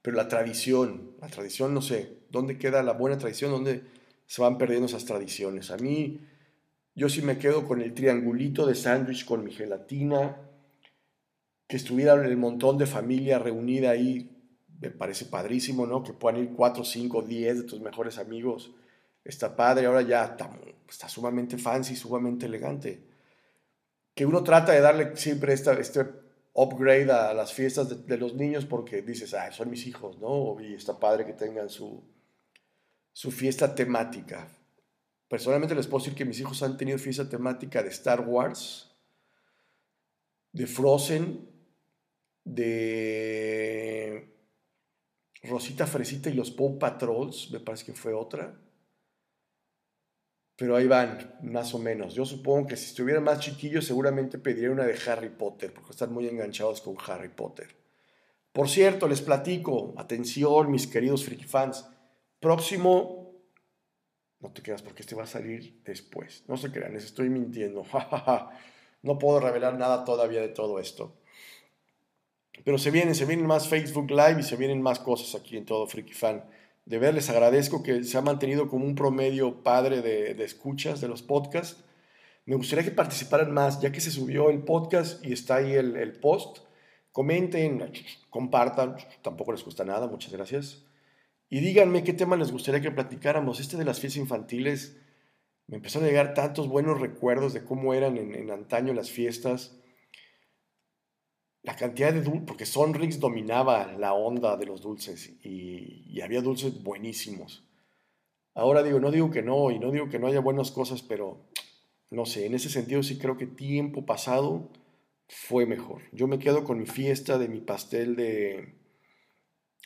pero 0.01 0.17
la 0.17 0.27
tradición, 0.27 1.11
la 1.21 1.27
tradición, 1.27 1.73
no 1.73 1.81
sé, 1.81 2.17
¿dónde 2.29 2.57
queda 2.57 2.83
la 2.83 2.93
buena 2.93 3.17
tradición? 3.17 3.51
¿Dónde 3.51 3.83
se 4.25 4.41
van 4.41 4.57
perdiendo 4.57 4.87
esas 4.87 5.05
tradiciones? 5.05 5.71
A 5.71 5.77
mí 5.77 6.21
yo 6.95 7.07
sí 7.09 7.21
me 7.21 7.37
quedo 7.37 7.67
con 7.67 7.81
el 7.81 7.93
triangulito 7.93 8.65
de 8.65 8.75
sándwich 8.75 9.25
con 9.25 9.43
mi 9.43 9.51
gelatina, 9.51 10.37
que 11.67 11.77
estuviera 11.77 12.13
el 12.13 12.37
montón 12.37 12.77
de 12.77 12.85
familia 12.85 13.39
reunida 13.39 13.91
ahí, 13.91 14.29
me 14.81 14.89
parece 14.89 15.25
padrísimo, 15.25 15.85
¿no? 15.85 16.03
Que 16.03 16.11
puedan 16.11 16.41
ir 16.41 16.51
4, 16.53 16.83
5, 16.83 17.21
10 17.21 17.57
de 17.59 17.63
tus 17.63 17.79
mejores 17.79 18.17
amigos. 18.17 18.71
Está 19.23 19.55
padre, 19.55 19.85
ahora 19.85 20.01
ya 20.01 20.35
está, 20.89 21.07
sumamente 21.07 21.57
fancy, 21.57 21.95
sumamente 21.95 22.47
elegante. 22.47 23.03
Que 24.15 24.25
uno 24.25 24.43
trata 24.43 24.71
de 24.71 24.81
darle 24.81 25.15
siempre 25.15 25.53
esta, 25.53 25.73
este 25.73 26.05
upgrade 26.53 27.11
a 27.11 27.33
las 27.33 27.53
fiestas 27.53 27.89
de, 27.89 27.95
de 27.95 28.17
los 28.17 28.33
niños 28.33 28.65
porque 28.65 29.01
dices, 29.01 29.33
ah, 29.33 29.51
son 29.51 29.69
mis 29.69 29.87
hijos, 29.87 30.19
¿no? 30.19 30.59
Y 30.59 30.73
está 30.73 30.99
padre 30.99 31.25
que 31.25 31.33
tengan 31.33 31.69
su, 31.69 32.03
su 33.13 33.31
fiesta 33.31 33.73
temática. 33.73 34.47
Personalmente 35.27 35.75
les 35.75 35.87
puedo 35.87 36.03
decir 36.03 36.17
que 36.17 36.25
mis 36.25 36.39
hijos 36.39 36.61
han 36.61 36.77
tenido 36.77 36.97
fiesta 36.97 37.29
temática 37.29 37.81
de 37.81 37.89
Star 37.89 38.21
Wars, 38.21 38.91
de 40.51 40.67
Frozen, 40.67 41.47
de 42.43 44.35
Rosita 45.43 45.87
Fresita 45.87 46.29
y 46.29 46.33
los 46.33 46.51
Paw 46.51 46.77
Patrols, 46.77 47.49
me 47.51 47.59
parece 47.59 47.85
que 47.85 47.93
fue 47.93 48.13
otra. 48.13 48.59
Pero 50.61 50.75
ahí 50.75 50.85
van, 50.85 51.39
más 51.41 51.73
o 51.73 51.79
menos. 51.79 52.13
Yo 52.13 52.23
supongo 52.23 52.67
que 52.67 52.77
si 52.77 52.85
estuvieran 52.85 53.23
más 53.23 53.39
chiquillos 53.39 53.83
seguramente 53.83 54.37
pediría 54.37 54.69
una 54.69 54.85
de 54.85 54.95
Harry 55.07 55.29
Potter, 55.29 55.73
porque 55.73 55.89
están 55.89 56.13
muy 56.13 56.27
enganchados 56.27 56.81
con 56.81 56.95
Harry 57.07 57.29
Potter. 57.29 57.75
Por 58.53 58.69
cierto, 58.69 59.07
les 59.07 59.23
platico, 59.23 59.95
atención 59.97 60.69
mis 60.69 60.85
queridos 60.85 61.25
friki 61.25 61.45
fans, 61.45 61.89
próximo 62.39 63.41
no 64.39 64.51
te 64.51 64.61
quedas 64.61 64.83
porque 64.83 65.01
este 65.01 65.15
va 65.15 65.23
a 65.23 65.25
salir 65.25 65.81
después. 65.83 66.43
No 66.47 66.57
se 66.57 66.71
crean, 66.71 66.93
les 66.93 67.05
estoy 67.05 67.31
mintiendo. 67.31 67.83
no 69.01 69.17
puedo 69.17 69.39
revelar 69.39 69.79
nada 69.79 70.05
todavía 70.05 70.41
de 70.41 70.49
todo 70.49 70.77
esto. 70.77 71.15
Pero 72.63 72.77
se 72.77 72.91
vienen, 72.91 73.15
se 73.15 73.25
vienen 73.25 73.47
más 73.47 73.67
Facebook 73.67 74.11
Live 74.11 74.41
y 74.41 74.43
se 74.43 74.57
vienen 74.57 74.79
más 74.79 74.99
cosas 74.99 75.33
aquí 75.41 75.57
en 75.57 75.65
todo 75.65 75.87
Freaky 75.87 76.13
Fan. 76.13 76.45
De 76.85 76.97
ver, 76.97 77.13
les 77.13 77.29
agradezco 77.29 77.83
que 77.83 78.03
se 78.03 78.17
ha 78.17 78.21
mantenido 78.21 78.67
como 78.67 78.85
un 78.85 78.95
promedio 78.95 79.63
padre 79.63 80.01
de, 80.01 80.43
escuchas 80.43 81.01
de 81.01 81.07
los 81.07 81.21
podcasts. 81.21 81.83
Me 82.45 82.55
gustaría 82.55 82.83
que 82.83 82.91
participaran 82.91 83.51
más, 83.51 83.79
ya 83.81 83.91
que 83.91 84.01
se 84.01 84.11
subió 84.11 84.49
el 84.49 84.63
podcast 84.63 85.23
y 85.25 85.33
está 85.33 85.57
ahí 85.57 85.73
el, 85.73 85.95
el 85.95 86.13
post. 86.13 86.59
Comenten, 87.11 87.91
compartan, 88.29 88.97
tampoco 89.21 89.51
les 89.51 89.63
cuesta 89.63 89.83
nada, 89.83 90.07
muchas 90.07 90.31
gracias. 90.31 90.85
Y 91.49 91.59
díganme 91.59 92.03
qué 92.03 92.13
tema 92.13 92.37
les 92.37 92.51
gustaría 92.51 92.79
que 92.79 92.91
platicáramos. 92.91 93.59
Este 93.59 93.75
de 93.75 93.83
las 93.83 93.99
fiestas 93.99 94.21
infantiles, 94.21 94.97
me 95.67 95.77
empezaron 95.77 96.05
a 96.05 96.09
llegar 96.09 96.33
tantos 96.33 96.67
buenos 96.67 96.99
recuerdos 97.01 97.53
de 97.53 97.63
cómo 97.63 97.93
eran 97.93 98.17
en, 98.17 98.51
antaño 98.51 98.93
las 98.93 99.11
fiestas. 99.11 99.77
La 101.63 101.75
cantidad 101.75 102.11
de 102.11 102.21
dulces, 102.21 102.43
porque 102.47 102.65
Sonrix 102.65 103.19
dominaba 103.19 103.93
la 103.93 104.13
onda 104.13 104.57
de 104.57 104.65
los 104.65 104.81
dulces 104.81 105.33
y, 105.43 106.03
y 106.07 106.21
había 106.21 106.41
dulces 106.41 106.81
buenísimos. 106.83 107.63
Ahora 108.53 108.83
digo, 108.83 108.99
no 108.99 109.11
digo 109.11 109.31
que 109.31 109.41
no, 109.41 109.71
y 109.71 109.79
no 109.79 109.91
digo 109.91 110.09
que 110.09 110.19
no 110.19 110.27
haya 110.27 110.39
buenas 110.39 110.71
cosas, 110.71 111.01
pero 111.03 111.37
no 112.09 112.25
sé, 112.25 112.45
en 112.45 112.55
ese 112.55 112.69
sentido 112.69 113.03
sí 113.03 113.17
creo 113.17 113.37
que 113.37 113.47
tiempo 113.47 114.05
pasado 114.05 114.69
fue 115.27 115.65
mejor. 115.65 116.01
Yo 116.11 116.27
me 116.27 116.39
quedo 116.39 116.63
con 116.63 116.77
mi 116.77 116.85
fiesta 116.85 117.37
de 117.37 117.47
mi 117.47 117.61
pastel 117.61 118.15
de, 118.17 118.75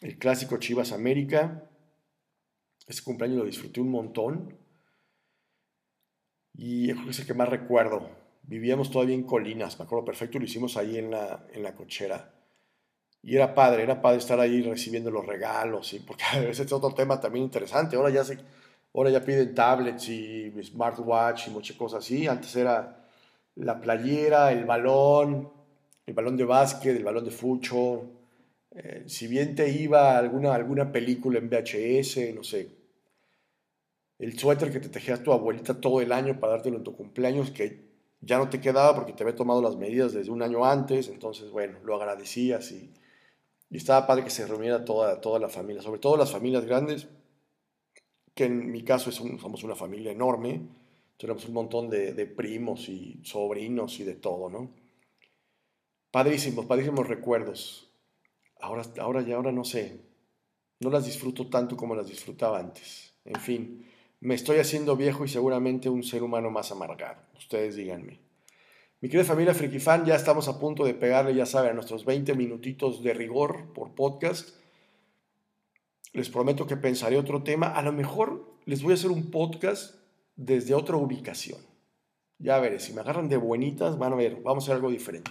el 0.02 0.18
clásico 0.18 0.58
Chivas 0.58 0.92
América. 0.92 1.70
Ese 2.88 3.04
cumpleaños 3.04 3.38
lo 3.40 3.46
disfruté 3.46 3.80
un 3.80 3.90
montón. 3.90 4.58
Y 6.54 6.92
es 6.92 7.20
el 7.20 7.26
que 7.26 7.34
más 7.34 7.50
recuerdo. 7.50 8.10
Vivíamos 8.48 8.92
todavía 8.92 9.16
en 9.16 9.24
Colinas, 9.24 9.80
me 9.80 9.86
acuerdo 9.86 10.06
perfecto, 10.06 10.40
lo 10.40 10.46
hicimos 10.46 10.78
ahí 10.78 10.98
en 10.98 11.12
la, 11.12 11.46
en 11.54 11.64
la 11.64 11.74
cochera. 11.74 12.32
Y 13.22 13.36
era 13.36 13.56
padre, 13.56 13.84
era 13.84 14.02
padre 14.02 14.20
estar 14.20 14.40
ahí 14.40 14.62
recibiendo 14.62 15.10
los 15.10 15.26
regalos, 15.26 15.94
y 15.94 16.00
porque 16.00 16.24
ese 16.50 16.64
es 16.64 16.72
otro 16.72 16.94
tema 16.94 17.20
también 17.20 17.46
interesante. 17.46 17.96
Ahora 17.96 18.10
ya, 18.10 18.24
se, 18.24 18.38
ahora 18.94 19.10
ya 19.10 19.24
piden 19.24 19.56
tablets 19.56 20.10
y 20.10 20.54
smartwatch 20.64 21.48
y 21.48 21.52
muchas 21.52 21.76
cosas 21.76 22.04
así. 22.04 22.28
Antes 22.28 22.56
era 22.56 23.08
la 23.56 23.80
playera, 23.80 24.52
el 24.52 24.66
balón, 24.66 25.50
el 26.06 26.14
balón 26.14 26.38
de 26.38 26.46
básquet, 26.46 26.96
el 26.96 27.04
balón 27.04 27.26
de 27.26 27.32
fucho, 27.32 28.04
eh, 28.76 29.06
si 29.08 29.28
bien 29.28 29.56
te 29.56 29.70
iba 29.70 30.18
alguna, 30.18 30.54
alguna 30.54 30.92
película 30.92 31.40
en 31.40 31.50
VHS, 31.50 32.36
no 32.36 32.44
sé, 32.44 32.70
el 34.20 34.38
suéter 34.38 34.72
que 34.72 34.82
te 34.82 34.90
tejías 34.90 35.24
tu 35.24 35.32
abuelita 35.32 35.80
todo 35.80 36.02
el 36.02 36.12
año 36.12 36.40
para 36.40 36.54
dártelo 36.54 36.78
en 36.78 36.84
tu 36.84 36.96
cumpleaños, 36.96 37.52
que 37.52 37.95
ya 38.22 38.38
no 38.38 38.50
te 38.50 38.60
quedaba 38.60 38.96
porque 38.96 39.14
te 39.14 39.24
había 39.24 39.36
tomado 39.36 39.62
las 39.62 39.76
medidas 39.76 40.14
desde 40.14 40.32
un 40.32 40.42
año 40.42 40.66
antes, 40.66 41.10
entonces, 41.10 41.52
bueno, 41.52 41.80
lo 41.84 41.96
agradecías 41.96 42.72
y, 42.72 42.94
y 43.70 43.78
estaba 43.78 44.08
padre 44.08 44.24
que 44.24 44.30
se 44.30 44.48
reuniera 44.48 44.86
toda, 44.86 45.22
toda 45.22 45.40
la 45.40 45.50
familia, 45.50 45.82
sobre 45.82 46.00
todo 46.00 46.18
las 46.18 46.32
familias 46.32 46.66
grandes, 46.66 47.08
que 48.34 48.46
en 48.46 48.72
mi 48.72 48.84
caso 48.84 49.10
es 49.10 49.16
somos 49.16 49.64
una 49.64 49.76
familia 49.76 50.12
enorme, 50.12 50.68
tenemos 51.18 51.46
un 51.46 51.54
montón 51.54 51.90
de, 51.90 52.14
de 52.14 52.26
primos 52.26 52.90
y 52.90 53.22
sobrinos 53.24 54.00
y 54.00 54.04
de 54.04 54.16
todo, 54.16 54.50
¿no? 54.50 54.72
Padrísimos, 56.12 56.66
padrísimos 56.66 57.08
recuerdos. 57.08 57.92
Ahora, 58.60 58.84
ahora 59.00 59.22
ya, 59.22 59.36
ahora 59.36 59.52
no 59.52 59.64
sé, 59.64 60.02
no 60.80 60.90
las 60.90 61.06
disfruto 61.06 61.50
tanto 61.50 61.78
como 61.78 61.96
las 61.96 62.08
disfrutaba 62.08 62.60
antes. 62.60 63.14
En 63.26 63.40
fin, 63.40 63.86
me 64.26 64.34
estoy 64.34 64.58
haciendo 64.58 64.98
viejo 64.98 65.24
y 65.24 65.28
seguramente 65.28 65.88
un 65.88 66.02
ser 66.02 66.24
humano 66.24 66.50
más 66.50 66.72
amargado. 66.72 67.22
Ustedes 67.38 67.76
díganme. 67.76 68.20
Mi 69.00 69.08
querida 69.08 69.24
familia 69.24 69.54
Friki 69.54 69.78
Fan, 69.78 70.04
ya 70.04 70.16
estamos 70.16 70.48
a 70.48 70.60
punto 70.60 70.84
de 70.84 70.96
pegarle, 70.96 71.36
ya 71.36 71.46
saben, 71.46 71.72
a 71.72 71.74
nuestros 71.76 72.06
20 72.06 72.34
minutitos 72.34 73.04
de 73.04 73.14
rigor 73.14 73.72
por 73.74 73.94
podcast. 73.94 74.58
Les 76.12 76.30
prometo 76.30 76.66
que 76.66 76.76
pensaré 76.76 77.20
otro 77.20 77.44
tema. 77.44 77.68
A 77.68 77.84
lo 77.84 77.92
mejor 77.92 78.58
les 78.66 78.82
voy 78.82 78.94
a 78.94 78.96
hacer 78.96 79.12
un 79.12 79.30
podcast 79.30 79.94
desde 80.36 80.74
otra 80.74 80.96
ubicación. 80.96 81.60
Ya 82.40 82.58
veré, 82.60 82.80
si 82.80 82.94
me 82.94 83.02
agarran 83.02 83.30
de 83.30 83.38
buenitas, 83.38 84.00
van 84.00 84.14
a 84.14 84.16
ver, 84.16 84.38
vamos 84.42 84.64
a 84.64 84.66
hacer 84.66 84.76
algo 84.78 84.90
diferente. 84.90 85.30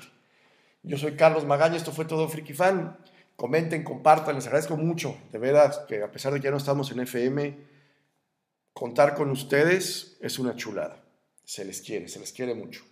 Yo 0.84 0.98
soy 0.98 1.16
Carlos 1.16 1.44
Magaña, 1.44 1.76
esto 1.76 1.90
fue 1.90 2.04
todo 2.04 2.28
Friki 2.28 2.52
Fan 2.52 2.96
comenten, 3.36 3.82
compartan, 3.82 4.36
les 4.36 4.46
agradezco 4.46 4.76
mucho, 4.76 5.16
de 5.32 5.38
verdad, 5.38 5.86
que 5.86 6.02
a 6.02 6.10
pesar 6.10 6.32
de 6.32 6.40
que 6.40 6.44
ya 6.44 6.50
no 6.50 6.56
estamos 6.56 6.90
en 6.92 7.00
FM, 7.00 7.73
contar 8.74 9.14
con 9.14 9.30
ustedes 9.30 10.18
es 10.20 10.38
una 10.38 10.54
chulada. 10.54 11.02
Se 11.44 11.64
les 11.64 11.80
quiere, 11.80 12.08
se 12.08 12.20
les 12.20 12.32
quiere 12.32 12.54
mucho. 12.54 12.84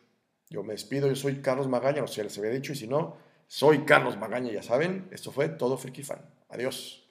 Yo 0.48 0.62
me 0.62 0.72
despido, 0.72 1.08
yo 1.08 1.16
soy 1.16 1.42
Carlos 1.42 1.68
Magaña, 1.68 2.02
o 2.02 2.06
sea, 2.06 2.24
les 2.24 2.38
había 2.38 2.50
dicho, 2.50 2.72
y 2.72 2.76
si 2.76 2.86
no, 2.86 3.16
Soy 3.54 3.84
Carlos 3.84 4.16
Magaña, 4.16 4.50
ya 4.50 4.62
saben, 4.62 5.08
esto 5.10 5.30
fue 5.30 5.50
todo 5.50 5.76
Friki 5.76 6.02
Fan. 6.02 6.24
Adiós. 6.48 7.06